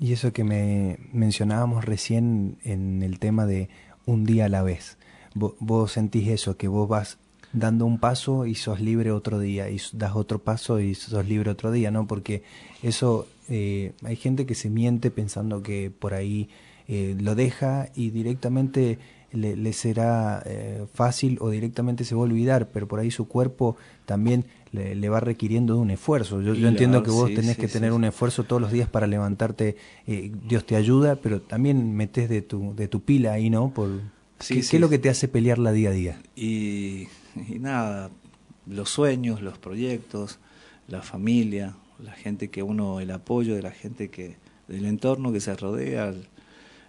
Y 0.00 0.12
eso 0.12 0.32
que 0.32 0.44
me 0.44 0.98
mencionábamos 1.12 1.84
recién 1.84 2.58
en 2.64 3.02
el 3.02 3.18
tema 3.18 3.46
de 3.46 3.68
un 4.06 4.24
día 4.24 4.46
a 4.46 4.48
la 4.48 4.62
vez. 4.62 4.98
Vos, 5.34 5.92
sentís 5.92 6.28
eso, 6.28 6.56
que 6.56 6.68
vos 6.68 6.88
vas 6.88 7.18
dando 7.52 7.86
un 7.86 7.98
paso 7.98 8.46
y 8.46 8.56
sos 8.56 8.80
libre 8.80 9.12
otro 9.12 9.38
día, 9.38 9.70
y 9.70 9.80
das 9.92 10.16
otro 10.16 10.40
paso 10.40 10.80
y 10.80 10.94
sos 10.94 11.26
libre 11.26 11.50
otro 11.50 11.70
día, 11.70 11.90
¿no? 11.90 12.06
Porque 12.06 12.42
eso, 12.82 13.28
eh, 13.48 13.92
hay 14.02 14.16
gente 14.16 14.46
que 14.46 14.54
se 14.54 14.68
miente 14.68 15.10
pensando 15.10 15.62
que 15.62 15.90
por 15.96 16.12
ahí 16.14 16.48
eh, 16.88 17.16
lo 17.18 17.34
deja 17.34 17.88
y 17.94 18.10
directamente 18.10 18.98
le, 19.34 19.72
será 19.72 20.42
eh, 20.46 20.86
fácil 20.94 21.38
o 21.40 21.50
directamente 21.50 22.04
se 22.04 22.14
va 22.14 22.22
a 22.22 22.24
olvidar, 22.24 22.68
pero 22.68 22.88
por 22.88 23.00
ahí 23.00 23.10
su 23.10 23.26
cuerpo 23.26 23.76
también 24.06 24.44
le, 24.72 25.08
va 25.08 25.20
requiriendo 25.20 25.74
de 25.74 25.80
un 25.80 25.90
esfuerzo. 25.90 26.40
Yo, 26.40 26.54
entiendo 26.68 27.02
que 27.02 27.10
vos 27.10 27.32
tenés 27.32 27.56
que 27.56 27.68
tener 27.68 27.92
un 27.92 28.04
esfuerzo 28.04 28.44
todos 28.44 28.60
los 28.60 28.72
días 28.72 28.88
para 28.88 29.06
levantarte, 29.06 29.76
eh, 30.06 30.32
Dios 30.46 30.64
te 30.66 30.76
ayuda, 30.76 31.16
pero 31.16 31.40
también 31.40 31.94
metes 31.94 32.28
de 32.28 32.42
tu, 32.42 32.74
de 32.74 32.88
tu 32.88 33.02
pila 33.02 33.32
ahí, 33.32 33.50
¿no? 33.50 33.72
Por, 33.72 34.00
¿qué, 34.46 34.58
es 34.58 34.72
lo 34.74 34.88
que 34.88 34.98
te 34.98 35.08
hace 35.08 35.28
pelear 35.28 35.58
la 35.58 35.72
día 35.72 35.90
a 35.90 35.92
día? 35.92 36.22
Y, 36.34 37.06
nada, 37.60 38.10
los 38.66 38.90
sueños, 38.90 39.42
los 39.42 39.58
proyectos, 39.58 40.38
la 40.88 41.02
familia, 41.02 41.76
la 42.02 42.12
gente 42.12 42.48
que 42.48 42.62
uno, 42.62 43.00
el 43.00 43.10
apoyo 43.10 43.54
de 43.54 43.62
la 43.62 43.70
gente 43.70 44.10
que, 44.10 44.36
del 44.68 44.86
entorno 44.86 45.32
que 45.32 45.40
se 45.40 45.54
rodea, 45.54 46.12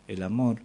el 0.08 0.24
amor. 0.24 0.60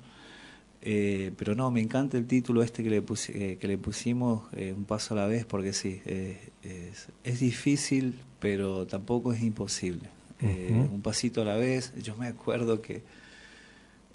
Eh, 0.83 1.33
pero 1.37 1.55
no, 1.55 1.71
me 1.71 1.81
encanta 1.81 2.16
el 2.16 2.27
título 2.27 2.62
este 2.62 2.83
que 2.83 2.90
le, 2.90 3.05
eh, 3.29 3.59
que 3.61 3.69
le 3.69 3.79
pusimos, 3.79 4.43
eh, 4.53 4.73
Un 4.77 4.85
paso 4.85 5.14
a 5.14 5.19
la 5.19 5.27
vez, 5.27 5.45
porque 5.45 5.73
sí, 5.73 6.01
es, 7.25 7.40
difícil, 7.40 8.19
pero 8.38 8.87
tampoco 8.87 9.33
es 9.33 9.43
imposible. 9.43 10.09
Un 10.43 11.03
pasito 11.03 11.43
a 11.43 11.45
la 11.45 11.57
vez. 11.57 11.93
Yo 12.03 12.16
me 12.16 12.27
acuerdo 12.27 12.81
que 12.81 13.03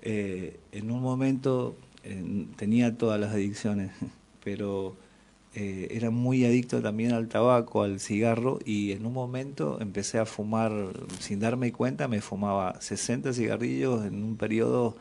en 0.02 0.92
un 0.92 1.02
momento 1.02 1.76
tenía 2.56 2.98
todas 2.98 3.20
las 3.20 3.32
adicciones, 3.32 3.92
pero 4.44 4.96
era 5.54 6.10
muy 6.10 6.46
adicto 6.46 6.82
también 6.82 7.14
al 7.14 7.28
tabaco, 7.28 7.84
al 7.84 8.00
cigarro, 8.00 8.60
y 8.66 8.92
en 8.92 9.06
un 9.06 9.14
momento 9.14 9.80
empecé 9.80 10.18
a 10.18 10.26
fumar, 10.26 10.72
sin 11.20 11.40
darme 11.40 11.72
cuenta, 11.72 12.08
me 12.08 12.22
fumaba 12.22 12.82
60 12.82 13.34
cigarrillos 13.34 14.04
en 14.06 14.24
un 14.24 14.36
periodo 14.36 14.98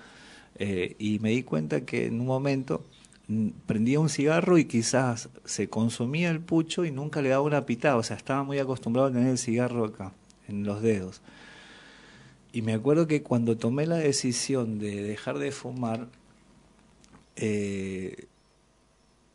eh, 0.56 0.96
y 0.98 1.18
me 1.18 1.30
di 1.30 1.42
cuenta 1.42 1.84
que 1.84 2.06
en 2.06 2.20
un 2.20 2.26
momento 2.26 2.84
mm, 3.28 3.48
prendía 3.66 4.00
un 4.00 4.08
cigarro 4.08 4.58
y 4.58 4.66
quizás 4.66 5.28
se 5.44 5.68
consumía 5.68 6.30
el 6.30 6.40
pucho 6.40 6.84
y 6.84 6.90
nunca 6.90 7.22
le 7.22 7.30
daba 7.30 7.42
una 7.42 7.66
pitada, 7.66 7.96
o 7.96 8.02
sea, 8.02 8.16
estaba 8.16 8.42
muy 8.44 8.58
acostumbrado 8.58 9.08
a 9.08 9.12
tener 9.12 9.28
el 9.28 9.38
cigarro 9.38 9.84
acá, 9.84 10.12
en 10.48 10.64
los 10.64 10.82
dedos. 10.82 11.22
Y 12.52 12.62
me 12.62 12.72
acuerdo 12.72 13.06
que 13.08 13.22
cuando 13.22 13.56
tomé 13.56 13.86
la 13.86 13.96
decisión 13.96 14.78
de 14.78 15.02
dejar 15.02 15.38
de 15.38 15.50
fumar, 15.50 16.06
eh, 17.36 18.26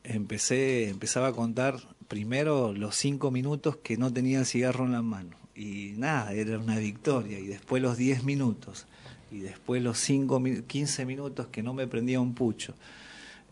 empecé, 0.04 0.90
empezaba 0.90 1.28
a 1.28 1.34
contar 1.34 1.80
primero 2.08 2.74
los 2.74 2.96
cinco 2.96 3.30
minutos 3.30 3.76
que 3.78 3.98
no 3.98 4.12
tenía 4.14 4.40
el 4.40 4.46
cigarro 4.46 4.86
en 4.86 4.94
la 4.94 5.02
mano 5.02 5.40
y 5.60 5.94
nada, 5.98 6.32
era 6.32 6.58
una 6.58 6.80
victoria. 6.80 7.38
Y 7.38 7.48
después 7.48 7.84
los 7.84 7.98
10 7.98 8.24
minutos, 8.24 8.86
y 9.32 9.40
después 9.40 9.82
los 9.82 9.98
5, 10.00 10.42
15 10.68 11.06
minutos 11.06 11.48
que 11.48 11.64
no 11.64 11.74
me 11.74 11.88
prendía 11.88 12.20
un 12.20 12.34
pucho. 12.34 12.74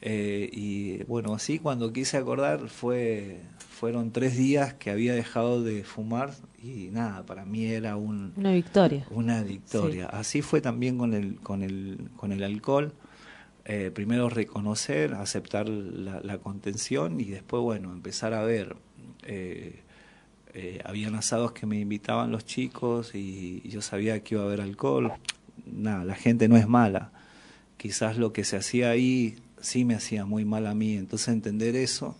Eh, 0.01 0.49
y 0.51 1.03
bueno, 1.05 1.33
así 1.33 1.57
cuando 1.57 1.91
quise 1.91 2.17
acordar 2.17 2.69
fue 2.69 3.41
fueron 3.77 4.11
tres 4.11 4.35
días 4.35 4.73
que 4.73 4.89
había 4.89 5.13
dejado 5.13 5.61
de 5.61 5.83
fumar 5.83 6.31
y 6.61 6.89
nada, 6.91 7.23
para 7.27 7.45
mí 7.45 7.65
era 7.65 7.95
un, 7.95 8.33
una 8.35 8.51
victoria. 8.51 9.05
Una 9.11 9.43
victoria. 9.43 10.07
Así 10.07 10.41
fue 10.41 10.61
también 10.61 10.97
con 10.97 11.13
el, 11.13 11.35
con 11.41 11.61
el, 11.61 12.09
con 12.15 12.31
el 12.31 12.43
alcohol. 12.43 12.91
Eh, 13.65 13.91
primero 13.93 14.29
reconocer, 14.29 15.13
aceptar 15.13 15.69
la, 15.69 16.37
contención 16.39 17.19
y 17.19 17.25
después, 17.25 17.61
bueno, 17.61 17.91
empezar 17.91 18.33
a 18.33 18.41
ver. 18.41 18.75
Eh, 19.23 19.83
eh, 20.53 20.81
habían 20.83 21.13
asados 21.13 21.51
que 21.51 21.67
me 21.67 21.79
invitaban 21.79 22.31
los 22.31 22.45
chicos 22.45 23.13
y, 23.13 23.61
y 23.63 23.69
yo 23.69 23.81
sabía 23.81 24.23
que 24.23 24.35
iba 24.35 24.43
a 24.43 24.47
haber 24.47 24.61
alcohol. 24.61 25.11
Nada, 25.77 26.03
la 26.03 26.15
gente 26.15 26.47
no 26.47 26.57
es 26.57 26.67
mala. 26.67 27.11
Quizás 27.77 28.17
lo 28.17 28.33
que 28.33 28.43
se 28.43 28.57
hacía 28.57 28.89
ahí 28.89 29.37
sí 29.61 29.85
me 29.85 29.95
hacía 29.95 30.25
muy 30.25 30.45
mal 30.45 30.67
a 30.67 30.73
mí. 30.73 30.95
Entonces 30.95 31.29
entender 31.29 31.75
eso 31.75 32.15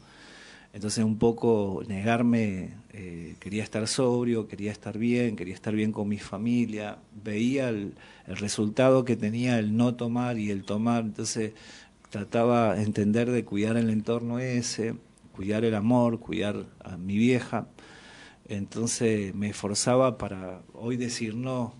entonces 0.78 1.04
un 1.04 1.18
poco 1.18 1.82
negarme, 1.88 2.70
eh, 2.94 3.36
quería 3.40 3.64
estar 3.64 3.88
sobrio, 3.88 4.48
quería 4.48 4.72
estar 4.72 4.98
bien, 4.98 5.36
quería 5.36 5.56
estar 5.56 5.74
bien 5.74 5.92
con 5.92 6.08
mi 6.08 6.20
familia, 6.20 7.00
veía 7.24 7.70
el, 7.70 7.96
resultado 8.28 9.04
que 9.04 9.16
tenía 9.16 9.58
el 9.58 9.76
no 9.76 9.96
tomar 9.96 10.38
y 10.38 10.52
el 10.52 10.66
tomar, 10.66 11.04
entonces 11.04 11.54
trataba 12.12 12.76
de 12.76 12.84
entender 12.84 13.32
de 13.32 13.44
cuidar 13.44 13.76
el 13.76 13.90
entorno 13.90 14.38
ese, 14.38 14.94
cuidar 15.36 15.66
el 15.66 15.74
amor, 15.74 16.20
cuidar 16.20 16.66
a 16.84 16.96
mi 16.98 17.18
vieja, 17.18 17.68
entonces 18.48 19.34
me 19.34 19.50
esforzaba 19.50 20.20
para 20.20 20.62
hoy 20.74 20.96
decir 20.96 21.34
no, 21.34 21.74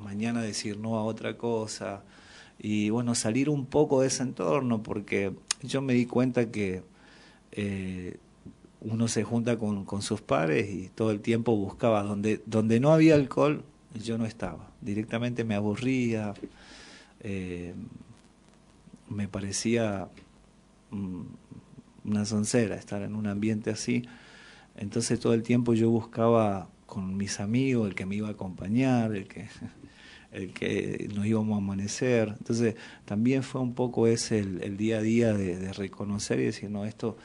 mañana 0.00 0.42
decir 0.42 0.78
no 0.78 0.96
a 0.98 1.04
otra 1.04 1.36
cosa 1.36 2.02
y 2.58 2.90
bueno, 2.90 3.14
salir 3.14 3.48
un 3.48 3.66
poco 3.66 4.02
de 4.02 4.08
ese 4.08 4.22
entorno 4.22 4.82
porque 4.82 5.32
yo 5.62 5.80
me 5.82 5.94
di 5.94 6.06
cuenta 6.06 6.50
que 6.50 6.82
eh, 7.52 8.18
uno 8.80 9.08
se 9.08 9.24
junta 9.24 9.58
con, 9.58 9.84
con, 9.84 10.02
sus 10.02 10.20
pares 10.20 10.70
y 10.70 10.88
todo 10.88 11.10
el 11.10 11.20
tiempo 11.20 11.56
buscaba 11.56 12.02
donde, 12.02 12.42
donde 12.46 12.80
no 12.80 12.92
había 12.92 13.14
alcohol, 13.14 13.62
yo 14.02 14.18
no 14.18 14.26
estaba. 14.26 14.70
Directamente 14.80 15.44
me 15.44 15.54
aburría, 15.54 16.34
eh, 17.20 17.74
me 19.08 19.28
parecía 19.28 20.08
mm, 20.90 21.22
una 22.04 22.24
soncera 22.24 22.76
estar 22.76 23.02
en 23.02 23.14
un 23.14 23.26
ambiente 23.26 23.70
así. 23.70 24.04
Entonces 24.76 25.20
todo 25.20 25.34
el 25.34 25.42
tiempo 25.42 25.74
yo 25.74 25.90
buscaba 25.90 26.68
con 26.86 27.16
mis 27.16 27.40
amigos 27.40 27.88
el 27.88 27.94
que 27.94 28.06
me 28.06 28.16
iba 28.16 28.28
a 28.28 28.32
acompañar, 28.32 29.14
el 29.14 29.28
que 29.28 29.48
el 30.32 30.52
que 30.52 31.08
nos 31.14 31.26
íbamos 31.26 31.54
a 31.54 31.58
amanecer. 31.58 32.34
Entonces, 32.38 32.76
también 33.04 33.42
fue 33.42 33.60
un 33.60 33.74
poco 33.74 34.06
ese 34.06 34.38
el, 34.38 34.76
día 34.76 34.98
a 34.98 35.02
día 35.02 35.32
de, 35.32 35.72
reconocer 35.72 36.40
y 36.40 36.44
decir, 36.44 36.70
no, 36.70 36.84
esto, 36.84 37.16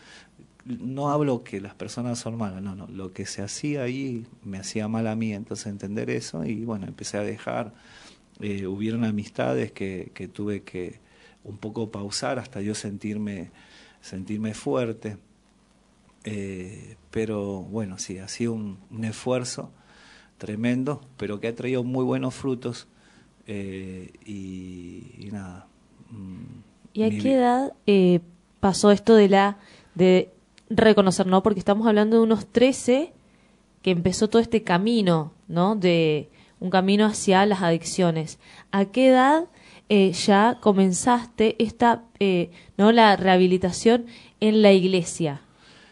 no 0.66 1.10
hablo 1.10 1.44
que 1.44 1.62
las 1.62 1.76
personas 1.76 2.20
son 2.20 2.38
malas, 2.38 2.62
no, 2.62 2.76
no, 2.76 2.88
lo 2.88 3.14
que 3.14 3.26
se 3.26 3.42
hacía 3.42 3.84
ahí 3.84 4.26
me 4.44 4.58
hacía 4.58 4.88
mal 4.88 5.08
a 5.08 5.16
mí, 5.16 5.34
entonces 5.34 5.68
entender 5.68 6.10
eso 6.10 6.44
y 6.46 6.66
bueno, 6.66 6.88
empecé 6.88 7.18
a 7.18 7.22
dejar. 7.22 7.74
Eh, 8.42 8.68
hubieron 8.68 9.06
amistades 9.06 9.72
que, 9.72 10.12
que 10.14 10.28
tuve 10.28 10.64
que 10.64 11.00
un 11.44 11.58
poco 11.58 11.92
pausar 11.92 12.40
hasta 12.40 12.60
yo 12.62 12.76
sentirme, 12.76 13.52
sentirme 14.02 14.54
fuerte. 14.54 15.18
Eh, 16.26 16.98
pero 17.12 17.62
bueno, 17.62 18.00
sí, 18.00 18.18
ha 18.18 18.28
sido 18.28 18.54
un, 18.54 18.80
un 18.90 19.06
esfuerzo 19.06 19.72
tremendo, 20.40 21.02
pero 21.18 21.40
que 21.40 21.48
ha 21.48 21.56
traído 21.56 21.84
muy 21.84 22.04
buenos 22.04 22.34
frutos 22.34 22.88
eh, 23.48 24.12
y, 24.26 25.30
nada. 25.32 25.68
Mm, 26.10 26.62
¿Y 26.94 27.04
a 27.04 27.10
qué 27.10 27.34
edad 27.34 27.74
eh, 27.86 28.22
pasó 28.60 28.92
esto 28.92 29.16
de 29.16 29.30
la 29.30 29.58
de 29.94 30.30
reconocer, 30.70 31.28
no? 31.28 31.44
Porque 31.44 31.60
estamos 31.60 31.88
hablando 31.88 32.18
de 32.18 32.24
unos 32.24 32.48
13 32.48 33.14
que 33.82 33.92
empezó 33.92 34.30
todo 34.30 34.42
este 34.42 34.64
camino, 34.64 35.32
¿no? 35.48 35.76
De 35.76 36.30
un 36.60 36.70
camino 36.70 37.06
hacia 37.06 37.46
las 37.46 37.62
adicciones. 37.62 38.40
¿A 38.72 38.86
qué 38.86 39.10
edad 39.10 39.46
eh, 39.90 40.12
ya 40.12 40.58
comenzaste 40.62 41.56
esta, 41.64 42.04
no, 42.78 42.92
la 42.92 43.16
rehabilitación 43.16 44.06
en 44.40 44.62
la 44.62 44.72
iglesia? 44.72 45.42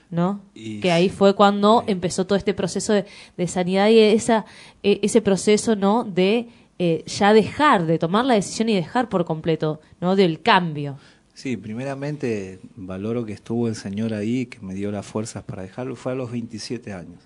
¿no? 0.10 0.42
que 0.54 0.92
ahí 0.92 1.10
fue 1.10 1.34
cuando 1.34 1.84
empezó 1.88 2.28
todo 2.28 2.38
este 2.38 2.54
proceso 2.54 2.94
de, 2.94 3.06
de 3.36 3.48
sanidad 3.48 3.90
y 3.90 3.98
esa, 3.98 4.46
ese 4.84 5.24
proceso, 5.24 5.76
¿no? 5.76 6.04
De 6.04 6.50
eh, 6.80 7.04
ya 7.06 7.34
dejar 7.34 7.86
de 7.86 8.00
tomar 8.00 8.26
la 8.26 8.34
decisión 8.34 8.70
y 8.70 8.76
dejar 8.76 9.10
por 9.10 9.26
completo, 9.26 9.80
¿no? 10.02 10.16
Del 10.16 10.42
cambio. 10.42 10.98
Sí, 11.34 11.58
primeramente 11.58 12.60
valoro 12.76 13.26
que 13.26 13.34
estuvo 13.34 13.68
el 13.68 13.76
Señor 13.76 14.14
ahí, 14.14 14.46
que 14.46 14.60
me 14.60 14.74
dio 14.76 14.92
las 14.92 15.06
fuerzas 15.06 15.44
para 15.44 15.64
dejarlo, 15.64 15.96
fue 15.96 16.12
a 16.12 16.16
los 16.16 16.32
27 16.32 16.94
años. 16.94 17.20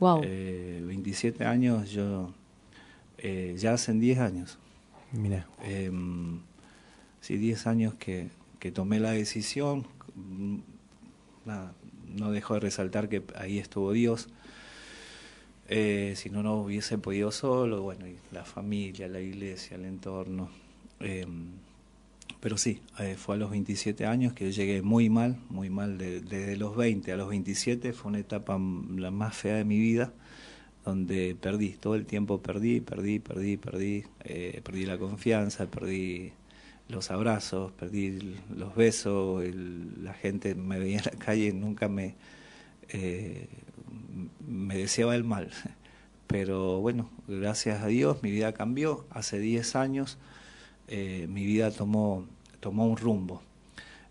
Wow. 0.00 0.22
27 0.22 1.44
años, 1.44 1.90
yo 1.90 2.32
eh, 3.18 3.54
ya 3.56 3.72
hacen 3.72 4.00
10 4.00 4.18
años. 4.18 4.58
Mira. 5.12 5.46
Em, 5.62 6.40
sí, 7.20 7.38
10 7.38 7.66
años 7.66 7.94
que, 7.94 8.28
que 8.58 8.70
tomé 8.70 9.00
la 9.00 9.12
decisión. 9.12 9.86
Nada, 11.46 11.74
no 12.06 12.30
dejo 12.30 12.54
de 12.54 12.60
resaltar 12.60 13.08
que 13.08 13.22
ahí 13.36 13.58
estuvo 13.58 13.92
Dios. 13.92 14.28
Eh, 15.68 16.12
si 16.16 16.28
no, 16.30 16.42
no 16.42 16.56
hubiese 16.56 16.98
podido 16.98 17.30
solo, 17.30 17.82
bueno, 17.82 18.06
y 18.06 18.16
la 18.32 18.44
familia, 18.44 19.08
la 19.08 19.20
iglesia, 19.20 19.76
el 19.76 19.86
entorno. 19.86 20.50
Em, 21.00 21.46
pero 22.40 22.58
sí, 22.58 22.80
eh, 22.98 23.16
fue 23.16 23.36
a 23.36 23.38
los 23.38 23.50
27 23.50 24.04
años 24.06 24.34
que 24.34 24.50
yo 24.50 24.50
llegué 24.50 24.82
muy 24.82 25.08
mal, 25.08 25.38
muy 25.48 25.70
mal, 25.70 25.96
desde 25.98 26.56
los 26.56 26.76
20 26.76 27.12
a 27.12 27.16
los 27.16 27.28
27 27.28 27.92
fue 27.94 28.10
una 28.10 28.18
etapa 28.18 28.58
la 28.96 29.10
más 29.10 29.34
fea 29.34 29.56
de 29.56 29.64
mi 29.64 29.78
vida, 29.78 30.12
donde 30.84 31.34
perdí, 31.40 31.70
todo 31.70 31.94
el 31.94 32.04
tiempo 32.06 32.42
perdí, 32.42 32.80
perdí, 32.80 33.18
perdí, 33.18 33.56
perdí, 33.56 34.04
eh, 34.24 34.60
perdí 34.62 34.84
la 34.84 34.98
confianza, 34.98 35.66
perdí 35.70 36.32
los 36.88 37.10
abrazos, 37.10 37.72
perdí 37.72 38.36
los 38.54 38.74
besos, 38.76 39.42
la 40.02 40.12
gente 40.12 40.54
me 40.54 40.78
veía 40.78 40.98
en 40.98 41.04
la 41.04 41.18
calle, 41.18 41.52
nunca 41.54 41.88
me 41.88 42.14
me 44.46 44.76
deseaba 44.76 45.14
el 45.14 45.24
mal. 45.24 45.50
Pero 46.26 46.80
bueno, 46.80 47.10
gracias 47.28 47.82
a 47.82 47.86
Dios 47.86 48.22
mi 48.22 48.30
vida 48.30 48.52
cambió. 48.52 49.06
Hace 49.10 49.38
10 49.38 49.76
años 49.76 50.18
eh, 50.88 51.26
mi 51.28 51.46
vida 51.46 51.70
tomó, 51.70 52.26
tomó 52.60 52.86
un 52.86 52.96
rumbo 52.96 53.42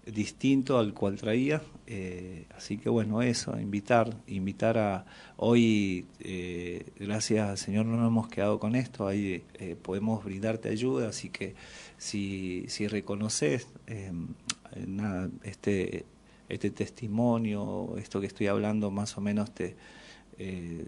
distinto 0.05 0.77
al 0.79 0.93
cual 0.93 1.17
traía. 1.17 1.61
Eh, 1.87 2.45
así 2.55 2.77
que 2.77 2.89
bueno, 2.89 3.21
eso, 3.21 3.59
invitar, 3.59 4.15
invitar 4.27 4.77
a 4.77 5.05
hoy, 5.37 6.05
eh, 6.19 6.85
gracias 6.97 7.49
al 7.49 7.57
Señor 7.57 7.85
no 7.85 7.97
nos 7.97 8.07
hemos 8.07 8.27
quedado 8.27 8.59
con 8.59 8.75
esto, 8.75 9.07
ahí 9.07 9.43
podemos 9.81 10.23
brindarte 10.23 10.69
ayuda, 10.69 11.09
así 11.09 11.29
que 11.29 11.55
si, 11.97 12.65
si 12.69 12.87
reconoces 12.87 13.67
nada, 14.87 15.29
este, 15.43 16.05
este 16.53 16.71
testimonio, 16.71 17.95
esto 17.97 18.19
que 18.19 18.27
estoy 18.27 18.47
hablando 18.47 18.91
más 18.91 19.17
o 19.17 19.21
menos 19.21 19.53
te 19.53 19.75
eh, 20.37 20.85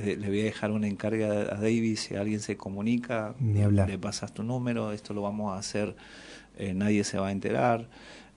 le, 0.00 0.28
voy 0.28 0.40
a 0.40 0.44
dejar 0.44 0.70
una 0.70 0.86
encarga 0.86 1.54
a 1.54 1.56
David, 1.56 1.96
si 1.96 2.14
alguien 2.14 2.40
se 2.40 2.56
comunica, 2.56 3.34
le 3.40 3.98
pasas 3.98 4.32
tu 4.32 4.42
número, 4.42 4.92
esto 4.92 5.14
lo 5.14 5.22
vamos 5.22 5.54
a 5.54 5.58
hacer, 5.58 5.96
eh, 6.56 6.74
nadie 6.74 7.04
se 7.04 7.18
va 7.18 7.28
a 7.28 7.32
enterar. 7.32 7.88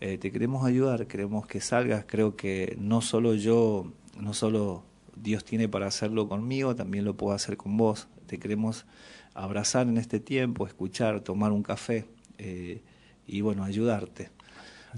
Eh, 0.01 0.17
te 0.17 0.31
queremos 0.31 0.65
ayudar, 0.65 1.07
queremos 1.07 1.47
que 1.47 1.61
salgas, 1.61 2.05
creo 2.05 2.35
que 2.35 2.75
no 2.79 3.01
solo 3.01 3.33
yo, 3.35 3.91
no 4.19 4.33
solo 4.33 4.83
Dios 5.15 5.45
tiene 5.45 5.69
para 5.69 5.87
hacerlo 5.87 6.27
conmigo, 6.27 6.75
también 6.75 7.05
lo 7.05 7.15
puedo 7.15 7.33
hacer 7.33 7.57
con 7.57 7.77
vos. 7.77 8.07
Te 8.27 8.37
queremos 8.37 8.85
abrazar 9.33 9.87
en 9.87 9.97
este 9.97 10.19
tiempo, 10.19 10.67
escuchar, 10.67 11.21
tomar 11.21 11.51
un 11.51 11.63
café 11.63 12.05
eh, 12.37 12.81
y 13.25 13.41
bueno, 13.41 13.63
ayudarte, 13.63 14.29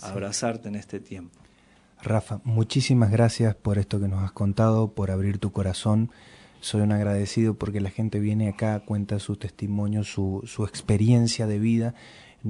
abrazarte 0.01 0.69
en 0.69 0.75
este 0.75 0.99
tiempo. 0.99 1.39
Rafa, 2.01 2.41
muchísimas 2.43 3.11
gracias 3.11 3.55
por 3.55 3.79
esto 3.79 3.99
que 3.99 4.07
nos 4.07 4.23
has 4.23 4.31
contado, 4.31 4.91
por 4.91 5.11
abrir 5.11 5.39
tu 5.39 5.51
corazón. 5.51 6.11
Soy 6.59 6.81
un 6.81 6.91
agradecido 6.91 7.55
porque 7.55 7.81
la 7.81 7.89
gente 7.89 8.19
viene 8.19 8.49
acá, 8.49 8.79
cuenta 8.81 9.19
su 9.19 9.35
testimonio, 9.35 10.03
su, 10.03 10.43
su 10.45 10.63
experiencia 10.65 11.47
de 11.47 11.59
vida. 11.59 11.95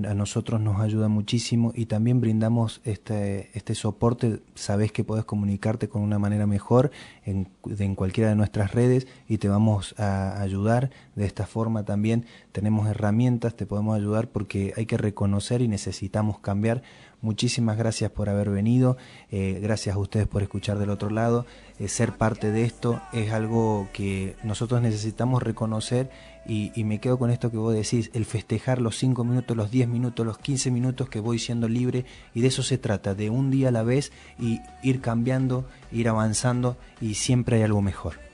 A 0.05 0.13
nosotros 0.13 0.59
nos 0.59 0.81
ayuda 0.81 1.07
muchísimo 1.07 1.71
y 1.73 1.85
también 1.85 2.19
brindamos 2.19 2.81
este, 2.83 3.49
este 3.53 3.73
soporte. 3.73 4.41
Sabes 4.53 4.91
que 4.91 5.03
puedes 5.03 5.25
comunicarte 5.25 5.87
con 5.87 6.01
una 6.01 6.19
manera 6.19 6.45
mejor 6.45 6.91
en, 7.25 7.47
en 7.65 7.95
cualquiera 7.95 8.29
de 8.29 8.35
nuestras 8.35 8.73
redes 8.73 9.07
y 9.27 9.37
te 9.37 9.47
vamos 9.47 9.95
a 9.97 10.41
ayudar 10.41 10.91
de 11.15 11.25
esta 11.25 11.47
forma 11.47 11.83
también. 11.83 12.25
Tenemos 12.51 12.87
herramientas, 12.87 13.55
te 13.55 13.65
podemos 13.65 13.95
ayudar 13.95 14.29
porque 14.29 14.73
hay 14.75 14.85
que 14.85 14.97
reconocer 14.97 15.61
y 15.61 15.67
necesitamos 15.67 16.39
cambiar 16.39 16.83
muchísimas 17.21 17.77
gracias 17.77 18.11
por 18.11 18.29
haber 18.29 18.49
venido, 18.49 18.97
eh, 19.31 19.59
gracias 19.61 19.95
a 19.95 19.99
ustedes 19.99 20.27
por 20.27 20.41
escuchar 20.41 20.77
del 20.77 20.89
otro 20.89 21.09
lado. 21.09 21.45
Eh, 21.79 21.87
ser 21.87 22.17
parte 22.17 22.51
de 22.51 22.63
esto 22.63 23.01
es 23.13 23.31
algo 23.31 23.87
que 23.93 24.35
nosotros 24.43 24.81
necesitamos 24.81 25.43
reconocer 25.43 26.09
y, 26.47 26.71
me 26.85 26.99
quedo 26.99 27.19
con 27.19 27.29
esto 27.29 27.51
que 27.51 27.57
vos 27.57 27.73
decís, 27.73 28.09
el 28.13 28.23
festejar 28.23 28.79
los 28.79 28.97
5 28.97 29.25
minutos, 29.25 29.57
los 29.57 29.69
10 29.69 29.89
minutos, 29.89 30.25
los 30.25 30.37
15 30.37 30.71
minutos 30.71 31.09
que 31.09 31.19
voy 31.19 31.39
siendo 31.39 31.67
libre 31.67 32.05
y 32.33 32.41
de 32.41 32.47
eso 32.47 32.63
se 32.63 32.77
trata, 32.77 33.15
de 33.15 33.29
un 33.29 33.51
día 33.51 33.67
a 33.67 33.71
la 33.71 33.83
vez 33.83 34.13
y 34.39 34.61
ir 34.81 35.01
cambiando, 35.01 35.65
ir 35.91 36.07
avanzando 36.07 36.77
y 37.01 37.15
siempre 37.15 37.57
hay 37.57 37.63
algo 37.63 37.81
mejor. 37.81 38.26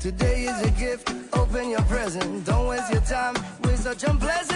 Today 0.00 0.44
is 0.44 0.62
a 0.62 0.70
gift, 0.70 1.12
open 1.34 1.68
your 1.68 1.82
present, 1.82 2.46
don't 2.46 2.68
waste 2.68 2.90
your 2.90 3.02
time. 3.02 3.34
With 3.60 3.80
such 3.80 4.02
unpleasant 4.04 4.49